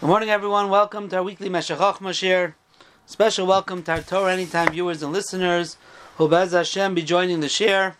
Good 0.00 0.06
morning, 0.06 0.30
everyone. 0.30 0.68
Welcome 0.68 1.08
to 1.08 1.16
our 1.16 1.22
weekly 1.24 1.48
Meshech 1.48 1.78
Chochmah 1.78 2.54
Special 3.04 3.46
welcome 3.48 3.82
to 3.82 3.90
our 3.90 4.00
Torah 4.00 4.32
Anytime 4.32 4.70
viewers 4.70 5.02
and 5.02 5.12
listeners 5.12 5.76
who 6.18 6.28
Bez 6.28 6.52
Hashem 6.52 6.94
be 6.94 7.02
joining 7.02 7.40
the 7.40 7.48
share. 7.48 7.96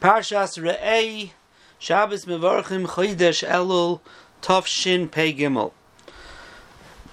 Parshas 0.00 0.56
Re'ei 0.62 1.32
Shabbos 1.80 2.24
Mevorchim 2.24 2.86
Chodesh 2.86 3.44
Elul 3.44 3.98
Tov 4.42 4.66
Shin 4.66 5.08
Pei 5.08 5.34
Gimel. 5.34 5.72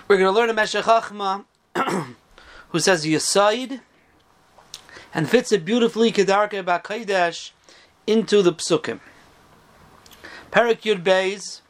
We're 0.07 0.17
going 0.17 0.31
to 0.31 0.39
learn 0.39 0.51
a 0.51 0.53
Meshech 0.53 0.83
Chochmah 0.83 1.45
who 2.69 2.79
says 2.79 3.07
Yisaid 3.07 3.81
and 5.15 5.27
fits 5.27 5.51
it 5.51 5.65
beautifully 5.65 6.11
Kedarke 6.11 6.63
Ba'Kodesh 6.63 7.49
into 8.05 8.43
the 8.43 8.53
Psukim. 8.53 8.99
Perik 10.51 10.81
Yud 10.81 11.03
Beis 11.03 11.61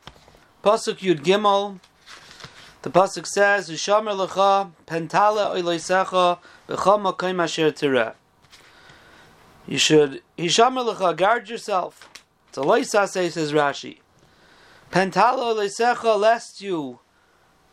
Pasuk 0.61 0.97
Yud 0.97 1.24
Gimel 1.24 1.79
the 2.86 2.92
pasuk 2.92 3.25
says, 3.25 3.68
"Ushamer 3.68 4.14
lecha 4.16 4.71
pentala 4.86 5.56
oileisecha 5.56 6.38
b'chol 6.70 7.02
makom 7.02 7.42
asher 7.44 7.71
tireh." 7.71 8.14
You 9.66 9.80
should 9.80 10.21
hishamer 10.38 10.94
lecha 10.94 11.16
guard 11.18 11.50
yourself. 11.50 12.08
It's 12.50 12.60
a 12.60 13.08
says 13.08 13.54
Rashi. 13.54 14.02
Pentala 14.92 15.56
oileisecha 15.56 16.20
lest 16.20 16.61
you 16.61 17.00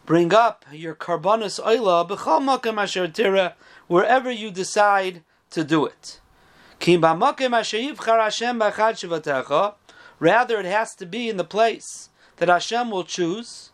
bring 0.06 0.32
up 0.32 0.64
your 0.72 0.94
karbonis 0.94 1.62
oila 1.62 2.08
b'chol 2.08 2.40
makom 2.40 2.82
asher 2.82 3.06
tireh 3.06 3.52
wherever 3.88 4.30
you 4.30 4.50
decide 4.50 5.22
to 5.50 5.62
do 5.62 5.84
it. 5.84 6.20
Rather, 10.20 10.60
it 10.60 10.64
has 10.64 10.94
to 10.94 11.04
be 11.04 11.28
in 11.28 11.36
the 11.36 11.44
place 11.44 12.08
that 12.36 12.48
Hashem 12.48 12.90
will 12.90 13.04
choose. 13.04 13.71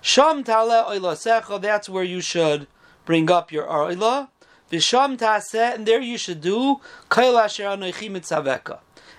Sham 0.00 0.44
tale 0.44 0.84
oila 0.84 1.60
that's 1.60 1.88
where 1.88 2.04
you 2.04 2.20
should 2.20 2.66
bring 3.04 3.30
up 3.30 3.50
your 3.50 3.66
oila. 3.66 4.28
Visham 4.70 5.16
taseh, 5.16 5.74
and 5.74 5.86
there 5.86 6.00
you 6.00 6.18
should 6.18 6.40
do 6.40 6.80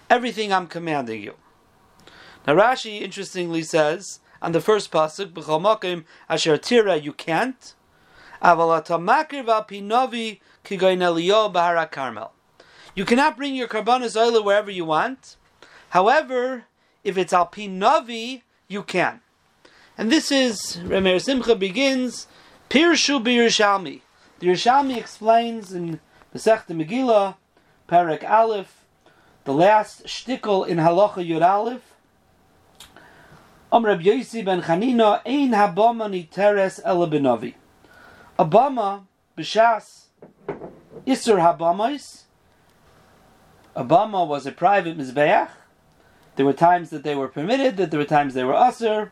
everything 0.09 0.53
I'm 0.53 0.67
commanding 0.67 1.23
you. 1.23 1.33
Now 2.45 2.55
Rashi 2.55 3.01
interestingly 3.01 3.63
says 3.63 4.19
on 4.41 4.51
the 4.53 4.61
first 4.61 4.91
pasuk, 4.91 5.33
b'chol 5.33 5.61
makim 5.61 6.05
asher 6.29 6.57
tira, 6.57 6.95
you 6.97 7.13
can't. 7.13 7.73
Aval 8.41 8.81
makir 9.03 9.43
pinovi 9.67 10.39
kigoyin 10.63 11.01
eliyo 11.01 11.51
bahara 11.51 11.91
karmel. 11.91 12.29
You 12.95 13.05
cannot 13.05 13.35
bring 13.35 13.55
your 13.55 13.67
karbanis 13.67 14.15
oila 14.15 14.45
wherever 14.45 14.71
you 14.71 14.85
want. 14.85 15.35
However, 15.89 16.65
if 17.03 17.17
it's 17.17 17.33
al 17.33 17.47
pinovi, 17.47 18.43
you 18.67 18.83
can. 18.83 19.21
And 19.99 20.09
this 20.09 20.31
is, 20.31 20.77
Remer 20.85 21.19
Simcha 21.19 21.55
begins, 21.55 22.27
Pirshu 22.69 23.21
B'Yerushalmi. 23.21 23.99
The 24.39 24.47
Yerushalmi 24.47 24.95
explains 24.95 25.73
in 25.73 25.99
Masechta 26.33 26.67
Megillah, 26.69 27.35
Parak 27.89 28.23
Aleph, 28.23 28.85
the 29.43 29.53
last 29.53 30.05
shtickle 30.05 30.65
in 30.65 30.77
Halacha 30.77 31.15
Yud 31.15 31.45
Aleph, 31.45 31.95
Om 33.73 33.85
Reb 33.85 33.99
Yosi 33.99 34.45
ben 34.45 34.61
Chanina, 34.61 35.19
Ein 35.25 35.51
Habama 35.51 36.07
Niteres 36.07 36.79
Ela 36.85 37.05
Benovi. 37.05 37.55
Abama, 38.39 39.03
B'Shas, 39.37 40.05
Isser 41.05 41.39
Habamais, 41.39 42.21
Abama 43.75 44.25
was 44.25 44.45
a 44.45 44.53
private 44.53 44.97
Mizbeach. 44.97 45.49
There 46.37 46.45
were 46.45 46.53
times 46.53 46.89
that 46.91 47.03
they 47.03 47.15
were 47.15 47.27
permitted, 47.27 47.75
that 47.75 47.91
there 47.91 47.99
were 47.99 48.05
times 48.05 48.33
they 48.33 48.45
were 48.45 48.55
usher 48.55 49.11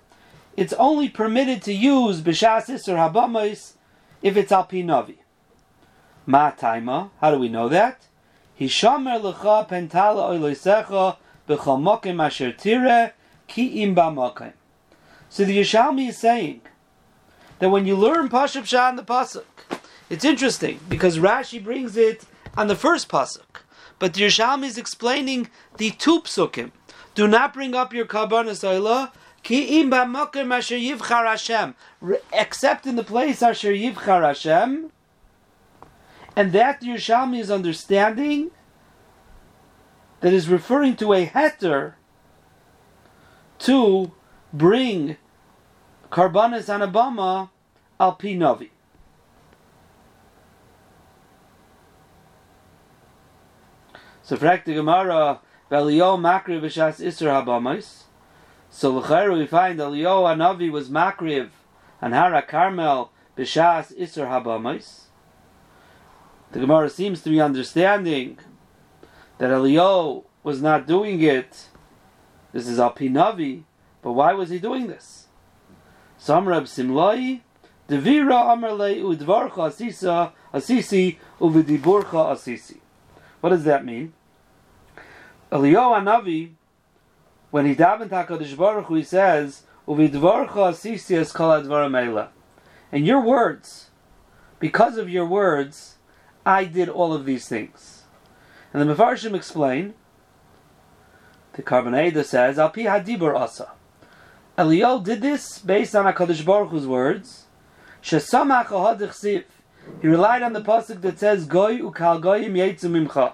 it's 0.58 0.74
only 0.74 1.08
permitted 1.08 1.62
to 1.62 1.72
use 1.72 2.20
b'shasis 2.20 2.90
or 2.90 2.98
habamos 2.98 3.74
if 4.22 4.36
it's 4.36 4.52
al 4.52 4.66
pinavi. 4.66 5.18
Ma 6.26 6.52
taima, 6.52 7.12
how 7.22 7.32
do 7.32 7.40
we 7.40 7.48
know 7.48 7.70
that? 7.70 8.08
Hishamer 8.60 9.22
lecha 9.22 9.70
pentala 9.70 10.34
asher 12.20 12.52
tire 12.52 13.14
ki. 13.48 13.96
So 15.30 15.46
the 15.46 15.60
Yishalmi 15.60 16.10
is 16.10 16.18
saying 16.18 16.62
that 17.60 17.70
when 17.70 17.86
you 17.86 17.96
learn 17.96 18.28
Pashup 18.28 18.66
Shah 18.66 18.92
the 18.92 19.04
Pasuk, 19.04 19.46
it's 20.10 20.26
interesting 20.26 20.80
because 20.90 21.20
Rashi 21.20 21.64
brings 21.64 21.96
it 21.96 22.26
on 22.56 22.68
the 22.68 22.76
first 22.76 23.10
Pasuk, 23.10 23.62
but 24.00 24.14
the 24.14 24.24
Yishalmi 24.24 24.66
is 24.66 24.78
explaining 24.78 25.50
the 25.78 25.92
two 25.92 26.22
Psukim. 26.22 26.72
Do 27.14 27.28
not 27.28 27.54
bring 27.54 27.76
up 27.76 27.94
your 27.94 28.06
Kabbalah 28.06 29.12
Ki 29.44 29.80
im 29.80 29.92
b'makom 29.92 30.54
asher 30.56 30.76
yivchar 30.76 31.26
Hashem, 31.26 31.76
except 32.34 32.86
in 32.86 32.96
the 32.96 33.04
place 33.04 33.42
asher 33.42 33.72
yivchar 33.72 34.26
Hashem, 34.26 34.92
and 36.36 36.52
that 36.52 36.82
the 36.82 36.88
Yerushalmi 36.88 37.40
is 37.40 37.50
understanding 37.50 38.52
that 40.20 40.34
is 40.34 40.50
referring 40.50 40.96
to 40.98 41.14
a 41.14 41.26
heter 41.26 41.94
to 43.60 44.12
bring 44.54 45.18
karbanis 46.12 46.68
anabama 46.68 47.50
al 48.00 48.14
pi 48.14 48.34
novi. 48.34 48.72
So, 54.22 54.36
frak 54.36 54.66
the 54.66 54.74
Gemara, 54.74 55.40
Velio 55.72 56.18
makri 56.20 56.60
v'shas 56.60 57.00
isra 57.00 57.42
habamais. 57.42 58.07
So 58.78 58.96
l'chayru 58.96 59.40
we 59.40 59.48
find 59.48 59.80
that 59.80 59.90
Leo 59.90 60.26
Hanavi 60.26 60.72
was 60.72 60.88
makriv 60.88 61.50
and 62.00 62.14
Hara 62.14 62.44
Carmel 62.44 63.12
b'shas 63.36 63.92
Isser 63.98 64.28
Habamais. 64.28 65.06
The 66.52 66.60
Gemara 66.60 66.88
seems 66.92 67.24
to 67.24 67.32
be 67.32 67.42
understanding 67.42 68.38
that 69.40 69.50
Elio 69.50 70.26
was 70.44 70.62
not 70.62 70.86
doing 70.86 71.24
it. 71.24 71.70
This 72.54 72.68
is 72.68 72.78
Alpinavi, 72.78 73.64
but 74.04 74.12
why 74.12 74.34
was 74.34 74.52
he 74.52 74.60
doing 74.60 74.86
this? 74.86 75.26
Samrab 76.22 76.66
Simlai, 76.66 77.42
Devira 77.90 78.56
Amarle 78.56 79.02
Udvarcha 79.02 79.72
Asisa 79.72 80.34
Asisi 80.54 81.18
Uvidiburcha 81.42 82.32
Asisi. 82.32 82.78
What 83.42 83.50
does 83.50 83.64
that 83.64 83.84
mean? 83.84 84.14
Elio 85.52 85.96
Hanavi 85.96 86.57
when 87.58 87.66
he 87.66 87.74
davened 87.74 88.10
Hakadosh 88.10 88.56
Baruch 88.56 88.86
Hu, 88.86 88.94
he 88.94 89.04
says, 89.04 89.64
"Uvidvarcha 89.88 90.70
asisias 90.70 91.34
kol 91.34 91.50
advaram 91.50 92.30
In 92.92 93.04
your 93.04 93.20
words, 93.20 93.90
because 94.60 94.96
of 94.96 95.10
your 95.10 95.26
words, 95.26 95.96
I 96.46 96.66
did 96.66 96.88
all 96.88 97.16
of 97.16 97.26
these 97.26 97.50
things. 97.50 98.04
And 98.72 98.88
the 98.88 98.94
Mefarshim 98.94 99.34
explain. 99.34 99.96
The 101.54 101.64
Carbonada 101.64 102.24
says, 102.24 102.60
"Al 102.60 102.70
pi 102.70 102.82
hadibur 102.82 103.36
asa." 103.36 103.72
Eliel 104.56 105.04
did 105.04 105.22
this 105.22 105.58
based 105.58 105.96
on 105.96 106.06
Hakadosh 106.06 106.46
Baruch 106.46 106.70
Hu's 106.70 106.86
words. 106.86 107.46
Shesamach 108.04 108.68
ahadichsiv. 108.68 109.46
He 110.00 110.08
relied 110.08 110.44
on 110.44 110.54
the 110.54 110.62
pasuk 110.62 111.02
that 111.02 111.18
says, 111.18 111.46
"Goy 111.46 111.80
ukal 111.80 112.22
goyim 112.22 112.54
yetzu 112.54 112.88
mimcha." 112.88 113.34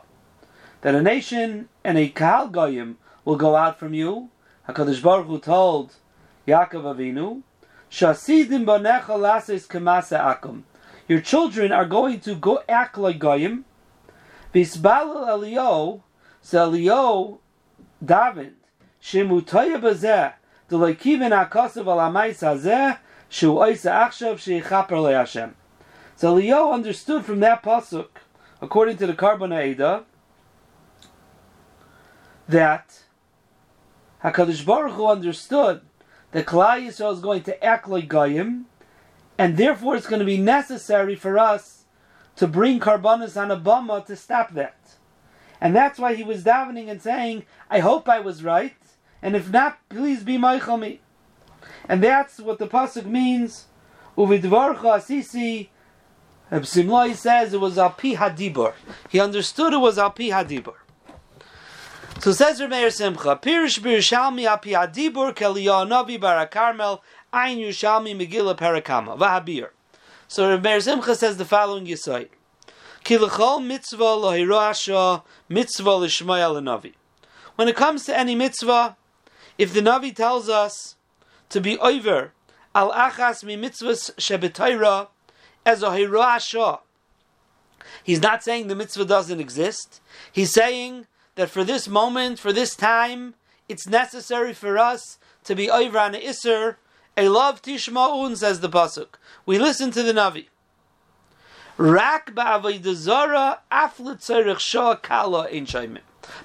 That 0.80 0.96
a 0.96 1.02
nation 1.02 1.68
and 1.84 1.98
a 1.98 2.08
kal 2.08 2.48
goyim 2.48 2.96
will 3.26 3.36
go 3.36 3.56
out 3.56 3.80
from 3.80 3.94
you. 3.94 4.30
Hakadosh 4.68 5.02
Baruch 5.02 5.28
Hu 5.28 5.40
told 5.40 5.94
Yaakov 6.48 6.84
Avinu, 6.96 7.42
"Shasidim 7.90 8.66
banecha 8.66 9.20
lases 9.20 9.68
kemasa 9.68 10.20
akum." 10.20 10.64
Your 11.08 11.20
children 11.20 11.72
are 11.72 11.86
going 11.86 12.20
to 12.22 12.36
go 12.36 12.64
act 12.68 12.98
like 12.98 13.20
goyim. 13.20 13.66
Bisbalel 14.54 15.28
Elio, 15.28 16.04
so 16.42 16.64
Elio 16.64 17.40
David, 18.04 18.56
shemutaya 19.02 19.82
bazeh, 19.82 20.34
deloikivin 20.70 21.32
akasav 21.32 21.88
al 21.88 22.12
amais 22.12 22.40
hazeh, 22.40 22.98
shu 23.30 23.54
oisa 23.56 23.92
achshav 24.08 24.36
sheichaper 24.36 24.92
le'Hashem. 24.92 25.54
So 26.16 26.36
Leo 26.36 26.72
understood 26.72 27.26
from 27.26 27.40
that 27.42 27.64
pasuk, 27.64 28.08
according 28.62 28.98
to 28.98 29.08
the 29.08 29.14
Carbon 29.14 29.50
that 32.48 33.03
Hakadosh 34.24 34.66
Baruch 34.66 34.94
Hu 34.94 35.08
understood 35.08 35.82
that 36.32 36.46
Klal 36.46 36.86
Yisrael 36.86 37.14
is 37.14 37.20
going 37.20 37.44
to 37.44 37.64
act 37.64 37.90
like 37.90 38.08
Goyim, 38.08 38.66
and 39.38 39.58
therefore 39.58 39.96
it's 39.96 40.08
going 40.08 40.20
to 40.20 40.26
be 40.26 40.38
necessary 40.38 41.16
for 41.16 41.38
us 41.38 41.86
to 42.38 42.48
bring 42.48 42.80
Karbanis 42.80 43.40
on 43.40 43.52
a 43.52 44.02
to 44.06 44.16
stop 44.16 44.54
that. 44.54 44.78
And 45.60 45.76
that's 45.76 46.00
why 46.00 46.16
he 46.16 46.24
was 46.24 46.44
davening 46.44 46.90
and 46.90 47.02
saying, 47.02 47.46
I 47.70 47.80
hope 47.80 48.08
I 48.10 48.20
was 48.20 48.44
right, 48.44 48.76
and 49.22 49.36
if 49.36 49.52
not, 49.52 49.78
please 49.90 50.24
be 50.24 50.38
Michael 50.38 50.78
me. 50.78 51.02
And 51.88 52.04
that's 52.04 52.40
what 52.40 52.60
the 52.60 52.68
Pasuk 52.68 53.06
means. 53.06 53.68
Uvidvarcha 54.18 54.98
asisi, 54.98 55.70
Simlai 56.52 57.16
says 57.16 57.54
it 57.54 57.60
was 57.60 57.78
Alpi 57.78 58.16
Hadibur. 58.16 58.74
He 59.10 59.20
understood 59.20 59.74
it 59.74 59.78
was 59.78 59.98
Alpi 59.98 60.30
Hadibur. 60.30 60.76
So 62.24 62.32
says 62.32 62.62
Rameir 62.62 62.90
Simcha, 62.90 63.36
Pirish 63.36 63.82
Birishalmi 63.82 64.48
api 64.48 64.70
adibur 64.70 65.36
keliyanavi 65.36 66.18
barakarmel 66.18 67.02
ein 67.34 67.58
Yushalmi 67.58 68.16
Megillah 68.16 68.58
Parakama 68.58 69.18
vahabir. 69.18 69.72
So 70.30 70.58
Rameir 70.58 70.82
Simcha 70.82 71.16
says 71.16 71.36
the 71.36 71.44
following 71.44 71.86
Yisoid. 71.86 72.30
Kilachol 73.04 73.66
mitzvah 73.66 73.98
lohirasha 73.98 75.24
mitzvah 75.50 75.90
lishmaya 75.90 76.50
lenavi. 76.50 76.94
When 77.58 77.68
it 77.68 77.76
comes 77.76 78.06
to 78.06 78.18
any 78.18 78.36
mitzvah, 78.36 78.96
if 79.58 79.74
the 79.74 79.82
Navi 79.82 80.16
tells 80.16 80.48
us 80.48 80.96
to 81.50 81.60
be 81.60 81.78
over 81.80 82.32
al 82.74 82.94
achas 82.94 83.44
mi 83.44 83.58
mitzvahs 83.58 84.12
as 85.66 85.84
a 85.84 85.88
hirasha, 85.88 86.80
he's 88.02 88.22
not 88.22 88.46
saying 88.46 88.70
the 88.70 88.76
mitzvah 88.76 89.04
doesn't 89.04 89.42
exist. 89.42 90.00
He's 90.32 90.54
saying 90.54 91.08
that 91.36 91.50
for 91.50 91.64
this 91.64 91.88
moment, 91.88 92.40
for 92.40 92.54
this 92.54 92.76
time, 92.76 93.36
it's 93.68 93.88
necessary 93.88 94.54
for 94.54 94.78
us 94.78 95.18
to 95.46 95.56
be 95.56 95.70
over 95.70 95.98
on 95.98 96.14
Isser. 96.14 96.76
A 97.16 97.30
love 97.30 97.62
tishma'un 97.62 98.36
says 98.38 98.60
the 98.60 98.70
pasuk. 98.70 99.16
We 99.46 99.60
listen 99.60 99.92
to 99.92 100.04
the 100.04 100.14
Navi. 100.14 100.48
Rak 101.78 102.36
kala 105.02 105.50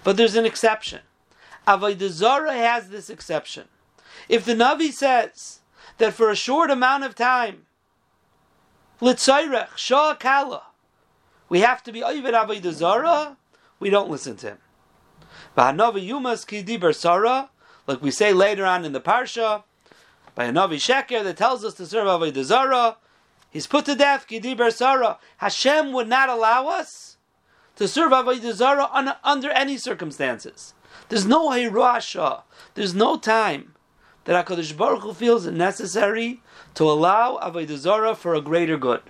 But 0.04 0.16
there's 0.16 0.36
an 0.36 0.46
exception. 0.46 1.00
Avaydazara 1.66 2.54
has 2.54 2.88
this 2.88 3.10
exception. 3.10 3.68
If 4.28 4.44
the 4.44 4.54
Navi 4.54 4.90
says 4.90 5.60
that 5.98 6.14
for 6.14 6.30
a 6.30 6.36
short 6.36 6.70
amount 6.70 7.04
of 7.04 7.14
time, 7.14 7.66
shah 9.76 10.14
kala, 10.14 10.62
we 11.48 11.60
have 11.60 11.82
to 11.82 11.92
be 11.92 12.02
over 12.02 12.30
avaydazara, 12.32 13.36
we 13.80 13.90
don't 13.90 14.10
listen 14.10 14.36
to 14.36 14.48
him. 14.48 14.58
Yumas 15.58 16.46
Kidiber 16.46 16.94
Sarah, 16.94 17.50
like 17.86 18.00
we 18.00 18.10
say 18.10 18.32
later 18.32 18.64
on 18.64 18.84
in 18.84 18.92
the 18.92 19.00
Parsha, 19.00 19.64
by 20.34 20.44
a 20.44 20.52
Navi 20.52 20.76
Sheker 20.76 21.24
that 21.24 21.36
tells 21.36 21.64
us 21.64 21.74
to 21.74 21.86
serve 21.86 22.06
Avodah 22.06 22.44
Zarah, 22.44 22.96
he's 23.50 23.66
put 23.66 23.84
to 23.86 23.94
death, 23.96 24.26
Kidiber 24.28 24.72
Sarah. 24.72 25.18
Hashem 25.38 25.92
would 25.92 26.08
not 26.08 26.28
allow 26.28 26.68
us 26.68 27.16
to 27.76 27.88
serve 27.88 28.12
Avodah 28.12 28.52
Zarah 28.52 28.88
un, 28.92 29.14
under 29.24 29.50
any 29.50 29.76
circumstances. 29.76 30.74
There's 31.08 31.26
no 31.26 31.50
Hirasha, 31.50 32.42
there's 32.74 32.94
no 32.94 33.16
time 33.16 33.74
that 34.24 34.46
HaKadosh 34.46 34.76
Baruch 34.76 35.02
Hu 35.02 35.12
feels 35.12 35.46
it 35.46 35.54
necessary 35.54 36.40
to 36.74 36.84
allow 36.84 37.38
Avodah 37.42 37.76
Zarah 37.76 38.14
for 38.14 38.34
a 38.34 38.40
greater 38.40 38.76
good. 38.76 39.02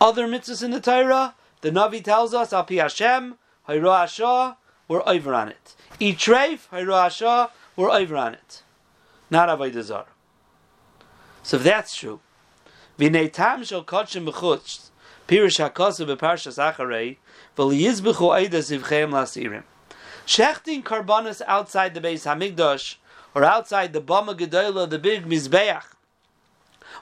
Other 0.00 0.28
mitzvahs 0.28 0.62
in 0.62 0.70
the 0.70 0.80
Torah, 0.80 1.34
the 1.62 1.70
Navi 1.70 2.02
tells 2.02 2.32
us, 2.32 2.52
Al 2.52 2.64
Pi 2.64 2.74
Hashem, 2.74 3.38
Hirasha, 3.68 4.56
we're 4.90 5.08
over 5.08 5.32
on 5.32 5.48
it. 5.48 5.76
Itreif, 6.00 6.68
Hayruasha, 6.70 7.50
we're 7.76 7.90
over 7.90 8.16
on 8.16 8.34
it. 8.34 8.64
Not 9.30 9.48
Avodah 9.48 9.82
Zarah. 9.84 10.06
So 11.44 11.58
if 11.58 11.62
that's 11.62 11.94
true, 11.94 12.18
V'nei 12.98 13.32
tam 13.32 13.62
shel 13.62 13.84
kodshim 13.84 14.28
b'chutz, 14.28 14.90
Pirush 15.28 15.70
HaKosu 15.70 16.12
b'parshas 16.16 16.58
Acharei, 16.58 17.18
V'liyizbechu 17.56 18.48
eidas 18.48 18.76
ivcheim 18.76 19.10
lasirim. 19.10 19.62
Shechting 20.26 20.82
karbonis 20.82 21.40
outside 21.46 21.94
the 21.94 22.00
base 22.00 22.24
Hamikdash, 22.24 22.96
or 23.32 23.44
outside 23.44 23.92
the 23.92 24.00
Bama 24.00 24.36
Gedola, 24.36 24.90
the 24.90 24.98
big 24.98 25.24
Mizbeach, 25.24 25.84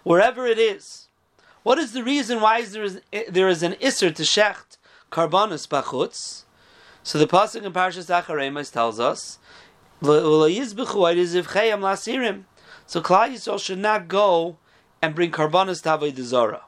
wherever 0.03 0.47
it 0.47 0.59
is. 0.59 1.09
What 1.63 1.79
is 1.79 1.93
the 1.93 2.05
reason 2.05 2.43
why 2.43 2.59
is 2.59 2.73
there, 2.73 2.85
is, 2.85 3.01
there 3.31 3.49
is 3.49 3.63
an 3.63 3.73
Isser 3.77 4.15
to 4.15 4.25
shecht 4.25 4.77
karbonis 5.11 5.67
b'chutz? 5.67 6.45
So 7.09 7.17
the 7.17 7.27
pasuk 7.27 7.63
in 7.63 7.73
Parshas 7.73 8.11
Acharemus 8.11 8.71
tells 8.71 9.01
us, 9.01 9.39
So 10.03 10.11
Klal 13.01 13.33
Yisrael 13.33 13.59
should 13.59 13.79
not 13.79 14.09
go 14.09 14.59
and 15.01 15.15
bring 15.15 15.31
karbanas 15.31 15.83
to 15.85 15.89
Avodah 15.89 16.61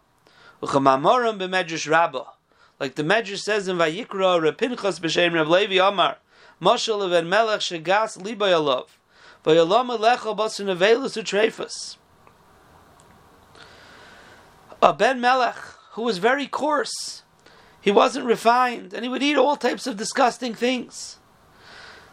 like 2.80 2.94
the 2.94 3.02
Medrash 3.02 3.40
says 3.40 3.68
in 3.68 3.76
Vayikra, 3.76 4.40
Repinchas 4.40 4.98
b'shem 4.98 5.34
Reb 5.34 5.46
Levi 5.46 5.86
Amar, 5.86 6.16
Moshe 6.58 6.88
leven 6.88 7.28
Melech 7.28 7.60
shegas 7.60 8.16
libay 8.16 8.54
alav, 8.54 8.86
Vayalam 9.44 9.94
alecha 9.94 10.34
basun 10.34 10.74
avelus 10.74 11.22
utrefus. 11.22 11.98
A 14.80 14.94
Ben 14.94 15.20
Melech 15.20 15.58
who 15.90 16.00
was 16.00 16.16
very 16.16 16.46
coarse 16.46 17.24
he 17.80 17.90
wasn't 17.90 18.26
refined, 18.26 18.92
and 18.92 19.02
he 19.04 19.08
would 19.08 19.22
eat 19.22 19.36
all 19.36 19.56
types 19.56 19.86
of 19.86 19.96
disgusting 19.96 20.54
things. 20.54 21.18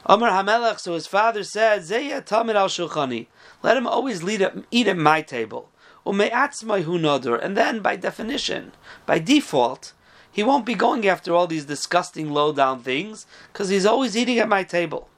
Amar 0.05 0.29
Hamelech, 0.31 0.79
so 0.79 0.93
his 0.93 1.07
father 1.07 1.43
said, 1.43 1.81
Zeya 1.81 2.25
Tamid 2.25 2.55
al 2.55 2.69
Shulchani, 2.69 3.27
let 3.61 3.75
him 3.75 3.85
always 3.85 4.23
at, 4.41 4.55
eat 4.71 4.87
at 4.87 4.97
my 4.97 5.21
table. 5.21 5.69
And 6.05 6.21
then, 6.21 7.79
by 7.81 7.97
definition, 7.97 8.71
by 9.05 9.19
default, 9.19 9.91
he 10.31 10.43
won't 10.43 10.65
be 10.65 10.75
going 10.75 11.05
after 11.05 11.33
all 11.33 11.47
these 11.47 11.65
disgusting 11.65 12.31
low 12.31 12.53
down 12.53 12.81
things, 12.81 13.25
because 13.51 13.67
he's 13.67 13.85
always 13.85 14.15
eating 14.15 14.39
at 14.39 14.47
my 14.47 14.63
table. 14.63 15.09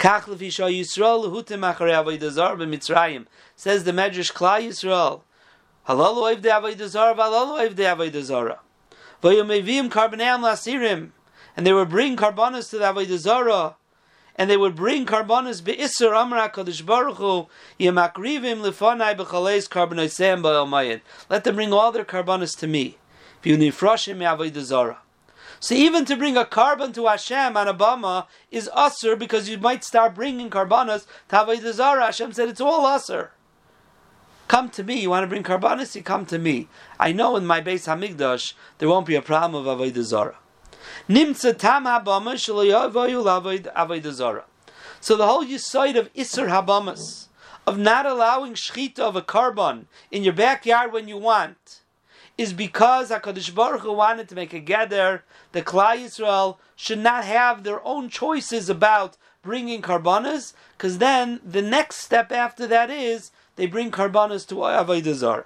Says 0.00 0.18
the 0.18 0.32
Medrash 3.92 4.32
Klal 4.34 4.60
Yisrael, 4.68 5.22
and 9.22 9.50
they 11.66 11.72
would 11.72 11.88
bring 11.88 12.16
karbanas 12.16 12.70
to 12.70 12.78
the 12.78 12.84
Avodah 12.84 13.18
Zarah, 13.18 13.74
and 14.36 14.48
they 14.48 14.56
would 14.56 14.76
bring 14.76 15.04
karbanas 15.04 15.64
be'isur 15.64 16.16
amra 16.16 16.48
kadosh 16.48 16.86
baruch 16.86 17.16
hu 17.16 17.48
yemakrivim 17.80 18.60
lefanai 18.60 19.16
b'chaleis 19.16 19.68
karbanosem. 19.68 21.00
Let 21.28 21.42
them 21.42 21.56
bring 21.56 21.72
all 21.72 21.90
their 21.90 22.04
karbanas 22.04 22.56
to 22.58 22.68
me. 22.68 22.96
V'unifrashim 23.42 24.18
Avodah 24.18 24.60
Zarah. 24.60 24.98
So 25.58 25.74
even 25.74 26.04
to 26.04 26.16
bring 26.16 26.36
a 26.36 26.44
carbon 26.44 26.92
to 26.92 27.06
Hashem 27.06 27.56
on 27.56 27.66
a 27.66 27.74
bama 27.74 28.28
is 28.52 28.70
usr 28.76 29.18
because 29.18 29.48
you 29.48 29.58
might 29.58 29.82
start 29.82 30.14
bringing 30.14 30.50
karbanas 30.50 31.06
to 31.30 31.36
Avodah 31.36 31.72
Zarah. 31.72 32.06
Hashem 32.06 32.32
said 32.32 32.48
it's 32.48 32.60
all 32.60 32.86
usr. 32.86 33.30
Come 34.48 34.70
to 34.70 34.82
me. 34.82 35.00
You 35.00 35.10
want 35.10 35.24
to 35.24 35.28
bring 35.28 35.42
karbanis? 35.42 35.94
You 35.94 36.02
come 36.02 36.26
to 36.26 36.38
me. 36.38 36.68
I 36.98 37.12
know 37.12 37.36
in 37.36 37.46
my 37.46 37.60
base 37.60 37.86
hamigdash 37.86 38.54
there 38.78 38.88
won't 38.88 39.06
be 39.06 39.14
a 39.14 39.22
problem 39.22 39.66
of 39.66 39.78
avodah 39.78 40.02
zara. 40.02 40.36
Nimtza 41.08 41.56
tam 41.56 41.84
avodah 41.84 44.12
zara. 44.12 44.44
So 45.00 45.16
the 45.16 45.26
whole 45.26 45.44
yisoid 45.44 45.96
of 45.96 46.10
iser 46.18 46.46
habamas, 46.46 47.28
of 47.66 47.78
not 47.78 48.06
allowing 48.06 48.54
shchita 48.54 48.98
of 48.98 49.14
a 49.14 49.22
carbon 49.22 49.86
in 50.10 50.24
your 50.24 50.32
backyard 50.32 50.92
when 50.92 51.06
you 51.06 51.18
want, 51.18 51.82
is 52.36 52.52
because 52.52 53.10
Hakadosh 53.10 53.54
Baruch 53.54 53.82
Hu 53.82 53.92
wanted 53.92 54.28
to 54.28 54.34
make 54.34 54.52
a 54.52 54.60
gather. 54.60 55.24
The 55.52 55.62
Klal 55.62 55.98
Yisrael 55.98 56.56
should 56.74 57.00
not 57.00 57.24
have 57.24 57.64
their 57.64 57.84
own 57.86 58.08
choices 58.08 58.68
about 58.68 59.16
bringing 59.42 59.82
karbanas, 59.82 60.52
because 60.76 60.98
then 60.98 61.40
the 61.44 61.62
next 61.62 61.96
step 61.96 62.32
after 62.32 62.66
that 62.66 62.90
is 62.90 63.30
they 63.58 63.66
bring 63.66 63.90
karbanas 63.90 64.46
to 64.46 64.54
Avodah 64.54 65.14
Zarah. 65.14 65.44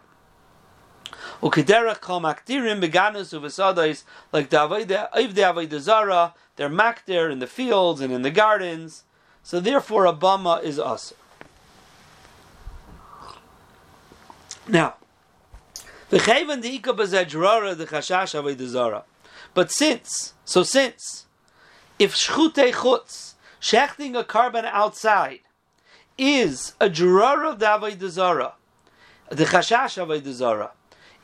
Kol 1.40 2.21
maktirim 2.21 2.85
beganus 2.85 3.33
uvesadais 3.33 4.04
like 4.33 4.50
the 4.50 4.59
Avodah 4.59 5.09
Avodah 5.14 5.81
Zarah. 5.81 6.35
They're 6.57 6.69
makdir 6.69 7.33
in 7.33 7.38
the 7.38 7.47
fields 7.47 8.02
and 8.02 8.12
in 8.12 8.21
the 8.21 8.31
gardens. 8.31 9.04
So 9.42 9.61
therefore, 9.61 10.04
a 10.04 10.12
bama 10.12 10.62
is 10.62 10.78
us. 10.78 11.14
Now, 14.69 14.97
the 16.11 16.19
chayvan 16.19 16.61
the 16.61 16.78
ikabazajrara 16.78 17.78
the 17.78 17.87
chashash 17.87 18.38
Avodah 18.38 18.66
Zarah. 18.66 19.04
But 19.54 19.71
since, 19.71 20.35
so 20.45 20.62
since, 20.62 21.25
if 21.99 22.14
shchute 22.14 22.73
chutz, 22.73 23.35
shechting 23.59 24.19
a 24.19 24.23
carbon 24.23 24.66
outside, 24.66 25.40
is 26.23 26.75
a 26.81 26.88
juror 26.88 27.45
of 27.45 27.59
the 27.59 27.67
Avodah 27.67 28.52
the 29.29 29.45
Chashash 29.45 30.05
Avodah 30.05 30.33
Zarah. 30.33 30.73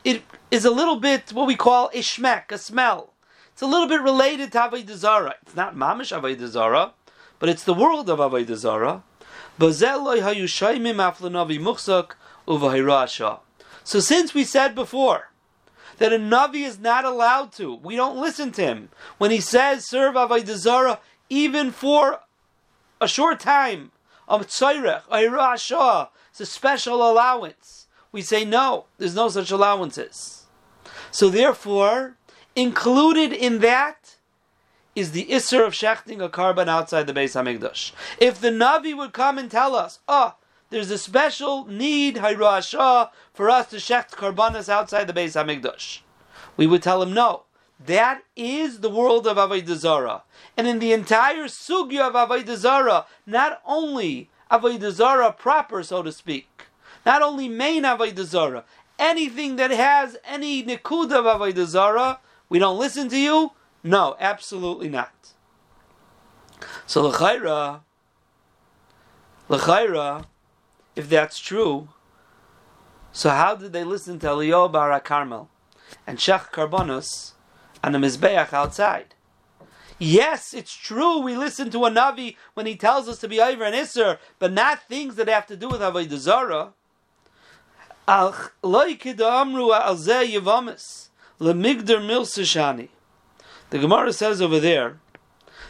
It 0.03 0.23
is 0.51 0.65
a 0.65 0.71
little 0.71 0.97
bit 0.97 1.31
what 1.31 1.47
we 1.47 1.55
call 1.55 1.87
a 1.93 1.99
shmek, 1.99 2.51
a 2.51 2.57
smell. 2.57 3.13
It's 3.53 3.61
a 3.61 3.67
little 3.67 3.87
bit 3.87 4.01
related 4.01 4.51
to 4.53 4.57
Avodah 4.57 4.95
Zarah. 4.95 5.35
It's 5.41 5.55
not 5.55 5.75
Mamish 5.75 6.17
Avodah 6.17 6.47
Zarah, 6.47 6.93
but 7.39 7.49
it's 7.49 7.63
the 7.63 7.73
world 7.73 8.09
of 8.09 8.19
Avodah 8.19 8.55
Zarah. 8.55 9.03
So 13.83 13.99
since 13.99 14.33
we 14.33 14.43
said 14.43 14.75
before 14.75 15.31
that 15.97 16.13
a 16.13 16.17
Navi 16.17 16.65
is 16.65 16.79
not 16.79 17.05
allowed 17.05 17.51
to, 17.53 17.75
we 17.75 17.95
don't 17.95 18.17
listen 18.17 18.51
to 18.53 18.61
him. 18.61 18.89
When 19.17 19.31
he 19.31 19.41
says 19.41 19.87
serve 19.87 20.15
Avodah 20.15 20.55
Zarah, 20.55 20.99
even 21.29 21.71
for 21.71 22.21
a 23.01 23.07
short 23.07 23.39
time, 23.39 23.91
a 24.29 26.09
it's 26.31 26.39
a 26.39 26.45
special 26.45 27.09
allowance. 27.09 27.87
We 28.11 28.21
say 28.21 28.45
no, 28.45 28.85
there's 28.97 29.15
no 29.15 29.29
such 29.29 29.51
allowances. 29.51 30.45
So 31.11 31.29
therefore, 31.29 32.17
included 32.55 33.33
in 33.33 33.59
that 33.59 34.17
is 34.95 35.11
the 35.11 35.25
Isser 35.25 35.65
of 35.65 35.73
shechting 35.73 36.23
a 36.23 36.29
carbon 36.29 36.67
outside 36.69 37.07
the 37.07 37.13
Beis 37.13 37.35
Hamikdash. 37.35 37.91
If 38.19 38.41
the 38.41 38.49
Navi 38.49 38.95
would 38.95 39.13
come 39.13 39.37
and 39.37 39.49
tell 39.49 39.75
us, 39.75 39.99
oh, 40.07 40.35
there's 40.69 40.91
a 40.91 40.97
special 40.97 41.65
need, 41.65 42.17
Hayrashah, 42.17 43.09
for 43.33 43.49
us 43.49 43.69
to 43.69 43.77
shecht 43.77 44.11
karbanas 44.11 44.69
outside 44.69 45.07
the 45.07 45.13
Beis 45.13 45.35
Hamikdash, 45.35 45.99
we 46.57 46.67
would 46.67 46.83
tell 46.83 47.01
him 47.01 47.13
no. 47.13 47.43
That 47.79 48.23
is 48.35 48.81
the 48.81 48.89
world 48.89 49.25
of 49.25 49.37
Avodah 49.37 49.75
Zarah. 49.75 50.23
And 50.57 50.67
in 50.67 50.79
the 50.79 50.91
entire 50.91 51.45
sugya 51.45 52.09
of 52.09 52.13
Avodah 52.13 52.57
Zarah, 52.57 53.05
not 53.25 53.61
only 53.65 54.29
Avodah 54.51 54.91
Zarah 54.91 55.31
proper, 55.31 55.81
so 55.83 56.03
to 56.03 56.11
speak, 56.11 56.65
not 57.05 57.21
only 57.21 57.47
main 57.47 57.83
Avodah 57.83 58.25
Zarah, 58.25 58.65
anything 58.97 59.55
that 59.55 59.71
has 59.71 60.17
any 60.25 60.61
nikud 60.63 61.11
of 61.11 61.25
Avodah 61.25 61.65
Zarah, 61.65 62.19
we 62.49 62.59
don't 62.59 62.77
listen 62.77 63.07
to 63.09 63.17
you? 63.17 63.51
No, 63.81 64.17
absolutely 64.19 64.89
not. 64.89 65.33
So 66.85 67.07
l'chayra, 67.07 67.81
l'chayra, 69.47 70.25
if 70.97 71.07
that's 71.07 71.39
true, 71.39 71.87
so 73.13 73.29
how 73.29 73.55
did 73.55 73.71
they 73.71 73.85
listen 73.85 74.19
to 74.19 74.27
Eliyahu 74.27 74.71
Bar 74.71 74.99
Carmel 74.99 75.49
and 76.05 76.17
Shech 76.17 76.51
Karbonos 76.51 77.33
on 77.83 77.91
the 77.91 77.99
Mizbeach 77.99 78.53
outside? 78.53 79.13
Yes, 79.99 80.53
it's 80.53 80.73
true. 80.73 81.19
We 81.19 81.35
listen 81.35 81.69
to 81.71 81.85
a 81.85 81.91
Navi 81.91 82.37
when 82.53 82.65
he 82.65 82.75
tells 82.75 83.09
us 83.09 83.19
to 83.19 83.27
be 83.27 83.41
over 83.41 83.65
and 83.65 83.75
Isser, 83.75 84.17
but 84.39 84.53
not 84.53 84.87
things 84.87 85.15
that 85.15 85.27
have 85.27 85.45
to 85.47 85.57
do 85.57 85.67
with 85.67 85.81
Avodah 85.81 86.17
Zarah. 86.17 86.73
The 93.69 93.77
Gemara 93.77 94.13
says 94.13 94.41
over 94.41 94.59
there 94.59 94.99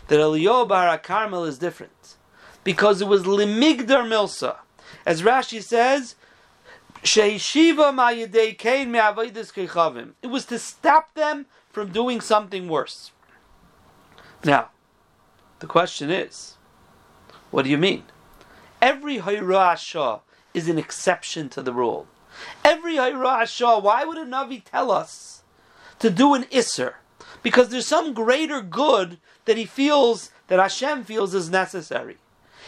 that 0.08 0.20
Eliyahu 0.20 0.68
Bar 0.68 0.98
Carmel 1.00 1.44
is 1.44 1.58
different 1.58 2.16
because 2.64 3.02
it 3.02 3.08
was 3.08 3.24
limigdar 3.24 4.06
milsa, 4.08 4.58
as 5.06 5.22
Rashi 5.22 5.62
says. 5.62 6.16
It 10.22 10.28
was 10.28 10.46
to 10.46 10.60
stop 10.60 11.14
them 11.14 11.46
from 11.70 11.92
doing 11.92 12.22
something 12.22 12.68
worse. 12.68 13.12
Now, 14.44 14.70
the 15.60 15.68
question 15.68 16.10
is, 16.10 16.56
what 17.52 17.64
do 17.64 17.70
you 17.70 17.78
mean? 17.78 18.04
Every 18.82 19.18
Hayra'ashah 19.18 20.22
is 20.54 20.70
an 20.70 20.78
exception 20.78 21.50
to 21.50 21.62
the 21.62 21.74
rule. 21.74 22.08
Every 22.64 22.96
Hayra'ashah, 22.96 23.84
why 23.84 24.06
would 24.06 24.18
a 24.18 24.26
Navi 24.26 24.64
tell 24.64 24.92
us 24.92 25.44
to 26.00 26.10
do 26.10 26.34
an 26.34 26.44
Isser? 26.46 26.96
because 27.42 27.70
there's 27.70 27.88
some 27.88 28.14
greater 28.14 28.62
good 28.62 29.18
that 29.46 29.58
he 29.58 29.66
feels, 29.66 30.32
that 30.48 30.60
Hashem 30.60 31.04
feels 31.04 31.34
is 31.34 31.50
necessary. 31.50 32.18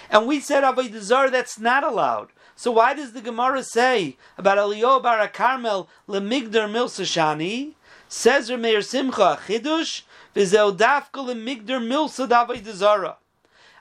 And 0.09 0.27
we 0.27 0.39
said 0.39 0.63
Avodah 0.63 1.31
that's 1.31 1.59
not 1.59 1.83
allowed. 1.83 2.29
So 2.55 2.71
why 2.71 2.93
does 2.93 3.13
the 3.13 3.21
Gemara 3.21 3.63
say 3.63 4.17
about 4.37 4.57
Eliyahu 4.57 5.03
Bar 5.03 5.27
Carmel 5.29 5.89
lemigdar 6.07 6.69
milsashani? 6.69 7.73
Says 8.13 8.51
Meir 8.51 8.81
Simcha 8.81 9.39
chidush 9.47 10.01
v'zeu 10.35 10.77
dafka 10.77 11.25
lemigdar 11.25 11.79
milsa 11.79 12.27
Avodah 12.27 12.73
Zarah. 12.73 13.15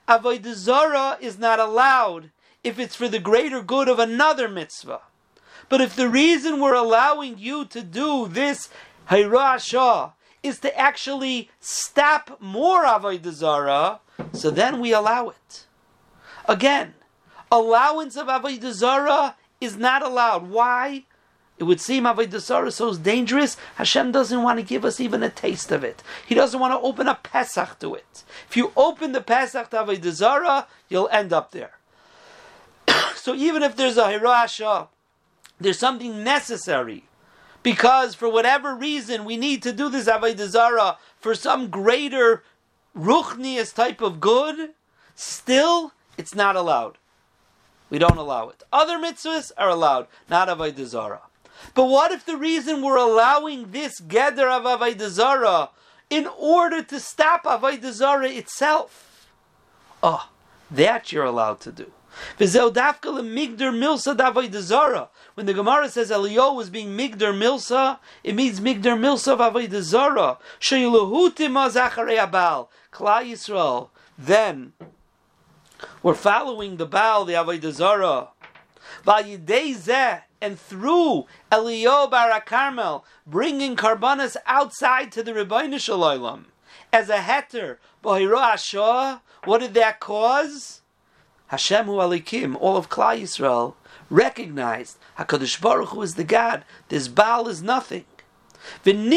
Avodah 0.07 1.21
is 1.21 1.37
not 1.37 1.59
allowed 1.59 2.31
if 2.63 2.79
it's 2.79 2.95
for 2.95 3.09
the 3.09 3.19
greater 3.19 3.61
good 3.61 3.89
of 3.89 3.99
another 3.99 4.49
mitzvah. 4.49 5.01
But 5.69 5.81
if 5.81 5.97
the 5.97 6.09
reason 6.09 6.61
we're 6.61 6.77
allowing 6.77 7.39
you 7.39 7.65
to 7.67 7.83
do 7.83 8.29
this 8.29 8.69
Hayrashah 9.11 10.13
is 10.45 10.61
to 10.61 10.79
actually 10.79 11.51
stop 11.59 12.41
more 12.41 12.85
Avodah 12.85 13.33
Zarah, 13.33 13.99
so 14.33 14.53
then 14.53 14.79
we 14.79 14.93
allow 14.93 15.31
it. 15.31 15.67
Again, 16.47 16.95
allowance 17.51 18.17
of 18.17 18.29
Avodah 18.29 18.73
Zarah 18.73 19.35
is 19.61 19.77
not 19.77 20.03
allowed. 20.03 20.49
Why? 20.49 21.05
It 21.61 21.65
would 21.65 21.81
seem 21.81 22.05
Avodah 22.05 22.67
is 22.67 22.75
so 22.75 22.95
dangerous, 22.95 23.59
Hashem 23.75 24.13
doesn't 24.13 24.43
want 24.43 24.59
to 24.59 24.65
give 24.65 24.83
us 24.83 24.99
even 24.99 25.23
a 25.23 25.29
taste 25.29 25.71
of 25.71 25.85
it. 25.85 26.03
He 26.27 26.35
doesn't 26.35 26.59
want 26.59 26.73
to 26.73 26.81
open 26.81 27.07
a 27.07 27.17
Pesach 27.17 27.79
to 27.81 27.95
it. 27.95 28.25
If 28.49 28.57
you 28.57 28.73
open 28.79 29.13
the 29.13 29.21
Pesach 29.21 29.69
to 29.71 29.85
Avodah 29.85 30.67
you'll 30.89 31.11
end 31.13 31.35
up 31.35 31.51
there. 31.51 31.73
so 33.15 33.35
even 33.35 33.63
if 33.63 33.77
there's 33.77 33.99
a 33.99 34.05
Hirasha, 34.05 34.89
there's 35.61 35.79
something 35.79 36.25
necessary 36.25 37.05
because 37.63 38.15
for 38.15 38.31
whatever 38.31 38.75
reason 38.75 39.27
we 39.27 39.37
need 39.37 39.63
to 39.63 39.71
do 39.71 39.91
this 39.91 40.09
Avodah 40.09 40.97
for 41.21 41.35
some 41.35 41.69
greater 41.69 42.43
ruchnius 42.97 43.75
type 43.75 44.01
of 44.01 44.19
good, 44.19 44.71
still 45.15 45.93
it's 46.17 46.35
not 46.35 46.57
allowed. 46.57 46.97
We 47.91 47.99
don't 47.99 48.17
allow 48.17 48.49
it. 48.49 48.63
Other 48.73 48.99
mitzvahs 48.99 49.53
are 49.59 49.69
allowed, 49.69 50.07
not 50.31 50.49
Avodah. 50.49 51.21
But 51.75 51.87
what 51.87 52.13
if 52.13 52.25
the 52.25 52.37
reason 52.37 52.83
we're 52.83 52.97
allowing 52.97 53.71
this 53.71 54.01
gather 54.01 54.49
of 54.49 54.65
Avodah 54.65 55.71
in 56.09 56.27
order 56.27 56.83
to 56.83 57.01
stop 57.01 57.45
Avodah 57.45 58.37
itself? 58.37 59.29
Oh, 60.03 60.29
that 60.71 61.13
you're 61.13 61.25
allowed 61.25 61.61
to 61.61 61.73
do. 61.73 61.93
When 62.37 62.49
the 62.49 62.65
Gemara 65.55 65.89
says 65.89 66.11
Eliyahu 66.11 66.57
was 66.57 66.71
being 66.71 66.89
migdar 66.97 67.33
milsa, 67.33 67.99
it 68.25 68.35
means 68.35 68.61
migdar 68.61 68.99
milsa 68.99 69.33
of 69.33 69.39
avodah 69.39 69.81
zara. 69.81 70.39
Klal 72.93 73.25
Yisrael. 73.25 73.89
Then 74.19 74.73
we're 76.03 76.15
following 76.15 76.77
the 76.77 76.87
Baal, 76.87 77.25
the 77.25 77.35
avodah. 77.35 78.29
And 80.41 80.59
through 80.59 81.27
Eliyahu 81.53 82.11
Bar 82.11 82.41
Carmel, 82.41 83.05
bringing 83.27 83.77
karbanas 83.77 84.37
outside 84.47 85.13
to 85.13 85.23
the 85.23 85.33
Rebbeinu 85.33 85.79
Shalom 85.79 86.47
as 86.93 87.09
a 87.09 87.19
heter, 87.19 87.77
what 88.03 89.59
did 89.59 89.75
that 89.75 90.01
cause? 90.01 90.81
Hashem 91.49 91.87
Hu 91.87 91.93
Alikim, 91.93 92.57
all 92.61 92.77
of 92.77 92.89
Klal 92.89 93.21
Yisrael, 93.21 93.75
recognized 94.09 94.99
Hakadosh 95.19 95.61
Baruch 95.61 95.91
Hu 95.91 96.03
is 96.03 96.15
the 96.15 96.25
God. 96.25 96.65
This 96.89 97.09
Baal 97.09 97.49
is 97.49 97.63
nothing. 97.63 98.05
And 98.85 99.13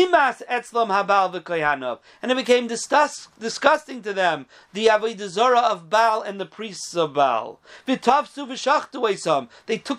it 2.32 2.36
became 2.36 2.68
disgust, 2.68 3.30
disgusting 3.40 4.02
to 4.02 4.14
them 4.14 4.46
the 4.74 4.88
avodah 4.88 5.64
of 5.64 5.90
Baal 5.90 6.22
and 6.22 6.40
the 6.40 6.46
priests 6.46 6.96
of 6.96 7.14
Baal. 7.14 7.60
They 7.86 7.96
took 7.96 8.24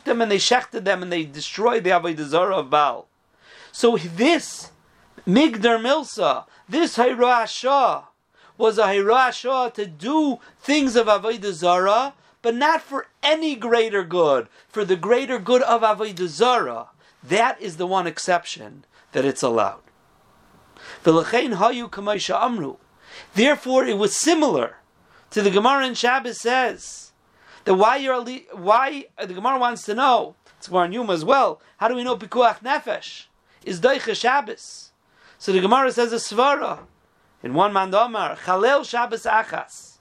them 0.05 0.23
and 0.23 0.31
they 0.31 0.39
shechted 0.39 0.85
them 0.85 1.03
and 1.03 1.13
they 1.13 1.25
destroyed 1.25 1.85
the 1.85 1.91
avodah 1.91 2.59
of 2.59 2.71
Baal. 2.71 3.09
So 3.73 3.97
this 3.97 4.71
migdar 5.27 5.81
milsa, 5.81 6.45
this 6.69 6.97
hayrashah, 6.97 8.05
was 8.57 8.79
a 8.79 8.85
hayrashah 8.85 9.75
to 9.75 9.87
do 9.87 10.39
things 10.61 10.97
of 10.97 11.07
avodah 11.07 12.13
but 12.45 12.55
not 12.55 12.83
for 12.83 13.07
any 13.23 13.57
greater 13.57 14.05
good, 14.05 14.49
for 14.69 14.85
the 14.85 14.97
greater 14.97 15.39
good 15.39 15.63
of 15.63 15.81
Avodah. 15.81 16.89
That 17.23 17.59
is 17.59 17.79
the 17.79 17.87
one 17.87 18.07
exception 18.07 18.85
that 19.15 19.25
it's 19.25 19.43
allowed. 19.43 19.81
Therefore, 23.35 23.85
it 23.85 23.99
was 23.99 24.17
similar 24.17 24.77
to 25.31 25.43
the 25.43 25.51
Gemara 25.51 25.87
in 25.87 25.95
Shabbos 25.95 26.41
says 26.41 27.13
that 27.65 27.75
why 27.75 27.97
you're 27.97 28.23
why 28.53 29.07
the 29.19 29.35
Gemara 29.35 29.59
wants 29.59 29.83
to 29.85 29.95
know. 29.95 30.35
It's 30.59 30.69
Gemara 30.69 30.87
in 30.87 30.93
Yuma 30.93 31.13
as 31.13 31.25
well. 31.25 31.61
How 31.79 31.89
do 31.89 31.95
we 31.95 32.05
know 32.05 32.17
pikuach 32.17 32.61
nefesh 32.61 33.27
is 33.65 33.81
doicha 33.81 34.15
Shabbos? 34.21 34.91
So 35.39 35.53
the 35.53 35.61
Gemara 35.61 35.93
says 35.93 36.13
a 36.13 36.17
svara 36.17 36.81
in 37.43 37.55
one 37.55 37.73
mandamar 37.73 38.37
chalel 38.39 38.85
Shabbos 38.85 39.23
achas 39.23 39.94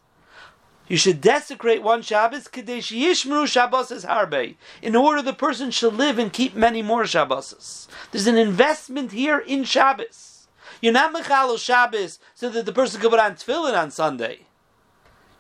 you 0.88 0.98
should 0.98 1.22
desecrate 1.22 1.82
one 1.82 2.02
Shabbos, 2.02 2.48
Kadesh 2.48 2.92
Yishmru 2.92 3.48
Shabbos 3.48 3.90
Harbe, 4.04 4.56
in 4.82 4.96
order 4.96 5.22
the 5.22 5.34
person 5.34 5.72
should 5.72 5.94
live 5.94 6.20
and 6.20 6.34
keep 6.34 6.56
many 6.56 6.82
more 6.82 7.06
Shabbos. 7.06 7.88
There's 8.12 8.28
an 8.28 8.38
investment 8.38 9.12
here 9.14 9.40
in 9.40 9.64
Shabbos. 9.64 10.48
You're 10.82 10.94
not 10.94 11.14
Mechalo 11.14 11.58
Shabbos 11.58 12.20
so 12.36 12.50
that 12.50 12.66
the 12.66 12.74
person 12.74 13.00
can 13.00 13.10
put 13.10 13.20
on 13.20 13.36
tefillin 13.36 13.78
on 13.78 13.92
Sunday. 13.92 14.42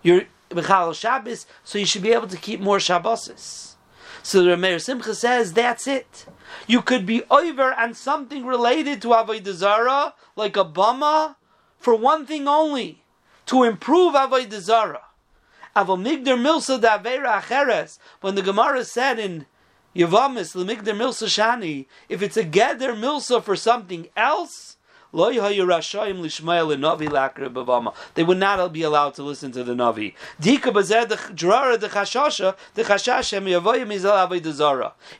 You're 0.01 0.23
Mechalo 0.49 0.95
Shabbos 0.95 1.45
so 1.63 1.77
you 1.77 1.85
should 1.85 2.03
be 2.03 2.13
able 2.13 2.27
to 2.27 2.37
keep 2.37 2.61
more 2.61 2.79
Shabbos. 2.79 3.75
So 4.21 4.41
the 4.41 4.51
Rameir 4.51 4.81
Simcha 4.81 5.13
says 5.13 5.51
that's 5.51 5.85
it. 5.85 6.25
You 6.65 6.81
could 6.81 7.05
be 7.05 7.23
over 7.29 7.73
on 7.73 7.93
something 7.93 8.45
related 8.45 9.01
to 9.01 9.09
Avodah 9.09 9.53
Zarah, 9.53 10.13
like 10.37 10.55
a 10.55 10.63
bama, 10.63 11.35
for 11.77 11.93
one 11.93 12.25
thing 12.25 12.47
only, 12.47 13.03
to 13.47 13.63
improve 13.63 14.13
Avodah 14.13 14.61
Zarah. 14.61 15.01
Avomigdar 15.75 16.37
milsa 16.37 16.79
da 16.79 16.97
avera 16.97 17.41
acheres. 17.41 17.97
When 18.21 18.35
the 18.35 18.41
Gemara 18.41 18.83
said 18.85 19.19
in 19.19 19.45
Yavamis 19.95 20.55
lemigdar 20.55 20.95
milsa 20.95 21.27
shani, 21.27 21.85
if 22.09 22.21
it's 22.21 22.37
a 22.37 22.43
geder 22.43 22.95
milsa 22.95 23.41
for 23.43 23.55
something 23.55 24.09
else, 24.15 24.77
They 25.13 25.19
would 25.19 25.49
not 28.39 28.73
be 28.73 28.81
allowed 28.81 29.13
to 29.13 29.23
listen 29.23 29.51
to 29.51 29.63
the 29.63 29.73
Navi. 29.73 30.15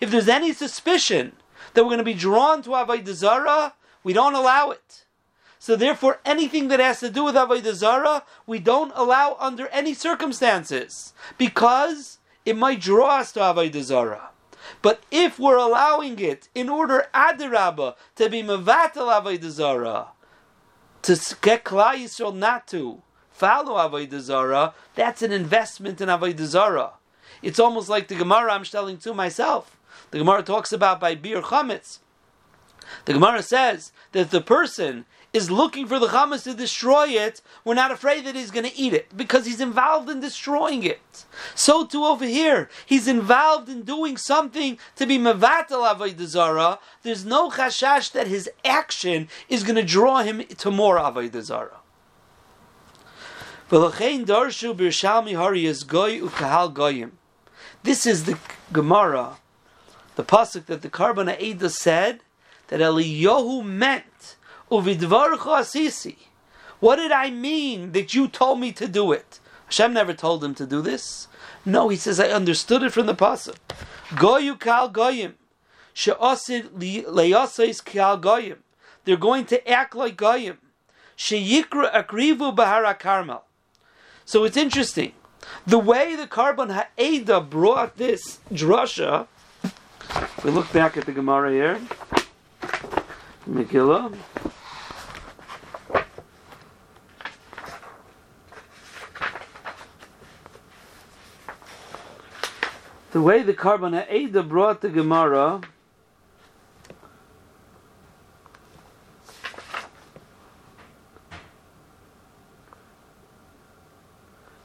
If 0.01 0.11
there's 0.11 0.27
any 0.27 0.53
suspicion 0.53 1.31
that 1.73 1.83
we're 1.83 1.89
going 1.89 1.97
to 1.99 2.03
be 2.03 2.13
drawn 2.15 2.63
to 2.63 2.69
Avodah 2.71 3.13
Zarah, 3.13 3.73
we 4.03 4.13
don't 4.13 4.33
allow 4.33 4.71
it. 4.71 5.02
So 5.63 5.77
therefore, 5.77 6.19
anything 6.25 6.67
that 6.67 6.81
has 6.81 6.99
to 6.99 7.09
do 7.09 7.23
with 7.23 7.35
Avodah 7.35 7.73
Zarah, 7.73 8.23
we 8.45 8.59
don't 8.59 8.91
allow 8.95 9.37
under 9.39 9.67
any 9.67 9.93
circumstances, 9.93 11.13
because 11.37 12.17
it 12.45 12.57
might 12.57 12.81
draw 12.81 13.19
us 13.19 13.31
to 13.31 13.39
Avodah 13.39 13.81
Zarah. 13.81 14.31
But 14.81 15.03
if 15.09 15.39
we're 15.39 15.55
allowing 15.55 16.19
it 16.19 16.49
in 16.53 16.67
order 16.67 17.07
adirabba 17.13 17.95
to 18.17 18.29
be 18.29 18.43
mevatel 18.43 19.07
avodah 19.07 19.49
zarah, 19.49 20.07
to 21.03 21.13
get 21.41 21.63
Klal 21.63 21.95
Yisrael 21.95 22.35
not 22.35 22.67
to 22.67 23.01
follow 23.31 23.75
avodah 23.75 24.19
zarah, 24.19 24.73
that's 24.95 25.21
an 25.21 25.31
investment 25.31 26.01
in 26.01 26.09
avodah 26.09 26.45
zarah. 26.45 26.91
It's 27.41 27.59
almost 27.59 27.87
like 27.87 28.09
the 28.09 28.15
Gemara 28.15 28.51
I'm 28.51 28.65
telling 28.65 28.97
to 28.97 29.13
myself. 29.13 29.77
The 30.11 30.17
Gemara 30.17 30.43
talks 30.43 30.73
about 30.73 30.99
by 30.99 31.15
bir 31.15 31.41
chametz. 31.41 31.99
The 33.05 33.13
Gemara 33.13 33.41
says 33.41 33.93
that 34.11 34.31
the 34.31 34.41
person 34.41 35.05
is 35.33 35.49
looking 35.49 35.87
for 35.87 35.97
the 35.97 36.07
chametz 36.07 36.43
to 36.43 36.53
destroy 36.53 37.07
it, 37.07 37.41
we're 37.65 37.73
not 37.73 37.91
afraid 37.91 38.23
that 38.25 38.35
he's 38.35 38.51
going 38.51 38.69
to 38.69 38.77
eat 38.77 38.93
it 38.93 39.17
because 39.17 39.47
he's 39.47 39.59
involved 39.59 40.07
in 40.07 40.19
destroying 40.19 40.83
it. 40.83 41.25
So 41.55 41.85
too 41.85 42.05
over 42.05 42.25
here, 42.25 42.69
he's 42.85 43.07
involved 43.07 43.67
in 43.67 43.81
doing 43.81 44.15
something 44.15 44.77
to 44.95 45.07
be 45.07 45.17
mevatel 45.17 45.91
avodah 45.91 46.25
zara. 46.25 46.79
There's 47.01 47.25
no 47.25 47.49
chashash 47.49 48.11
that 48.11 48.27
his 48.27 48.47
action 48.63 49.27
is 49.49 49.63
going 49.63 49.75
to 49.75 49.83
draw 49.83 50.21
him 50.21 50.43
to 50.45 50.69
more 50.69 50.97
avodah 50.97 51.41
zara. 51.41 51.77
This 57.83 58.05
is 58.05 58.25
the 58.25 58.37
Gemara, 58.71 59.37
the 60.15 60.23
pasuk 60.23 60.65
that 60.67 60.81
the 60.83 60.89
Karban 60.89 61.27
Aida 61.27 61.69
said 61.69 62.19
that 62.67 62.79
Eliyahu 62.79 63.65
meant 63.65 64.35
asisi. 64.79 66.17
What 66.79 66.97
did 66.97 67.11
I 67.11 67.29
mean 67.29 67.91
that 67.93 68.13
you 68.13 68.27
told 68.27 68.59
me 68.59 68.71
to 68.73 68.87
do 68.87 69.11
it? 69.11 69.39
Hashem 69.65 69.93
never 69.93 70.13
told 70.13 70.43
him 70.43 70.53
to 70.55 70.65
do 70.65 70.81
this. 70.81 71.27
No, 71.65 71.89
he 71.89 71.95
says 71.95 72.19
I 72.19 72.27
understood 72.27 72.83
it 72.83 72.91
from 72.91 73.05
the 73.05 73.15
pasuk. 73.15 73.55
Goyu 74.09 74.59
kal 74.59 74.89
goyim, 74.89 75.35
kal 77.85 78.17
goyim. 78.17 78.63
They're 79.05 79.17
going 79.17 79.45
to 79.45 79.69
act 79.69 79.95
like 79.95 80.17
goyim. 80.17 80.57
Sheyikra 81.17 81.93
akrivu 81.93 82.55
bahara 82.55 82.99
karmel. 82.99 83.41
So 84.25 84.43
it's 84.43 84.57
interesting. 84.57 85.13
The 85.67 85.79
way 85.79 86.15
the 86.15 86.27
Karban 86.27 86.71
Ha'eda 86.71 87.41
brought 87.41 87.97
this 87.97 88.39
drasha, 88.51 89.27
we 90.43 90.51
look 90.51 90.71
back 90.71 90.95
at 90.95 91.05
the 91.05 91.11
Gemara 91.11 91.51
here, 91.51 91.81
Megillah. 93.49 94.15
The 103.13 103.21
way 103.21 103.43
the 103.43 103.53
Karban 103.53 103.95
eh, 103.95 104.05
Ada 104.09 104.41
brought 104.41 104.81
the 104.81 104.89
Gemara. 104.89 105.61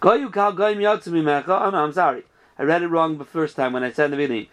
Oh 0.00 0.28
I'm 1.74 1.92
sorry. 1.92 2.22
I 2.58 2.62
read 2.62 2.82
it 2.82 2.88
wrong 2.88 3.18
the 3.18 3.24
first 3.26 3.54
time 3.54 3.74
when 3.74 3.84
I 3.84 3.92
said 3.92 4.06
in 4.06 4.12
the 4.12 4.16
beginning. 4.16 4.46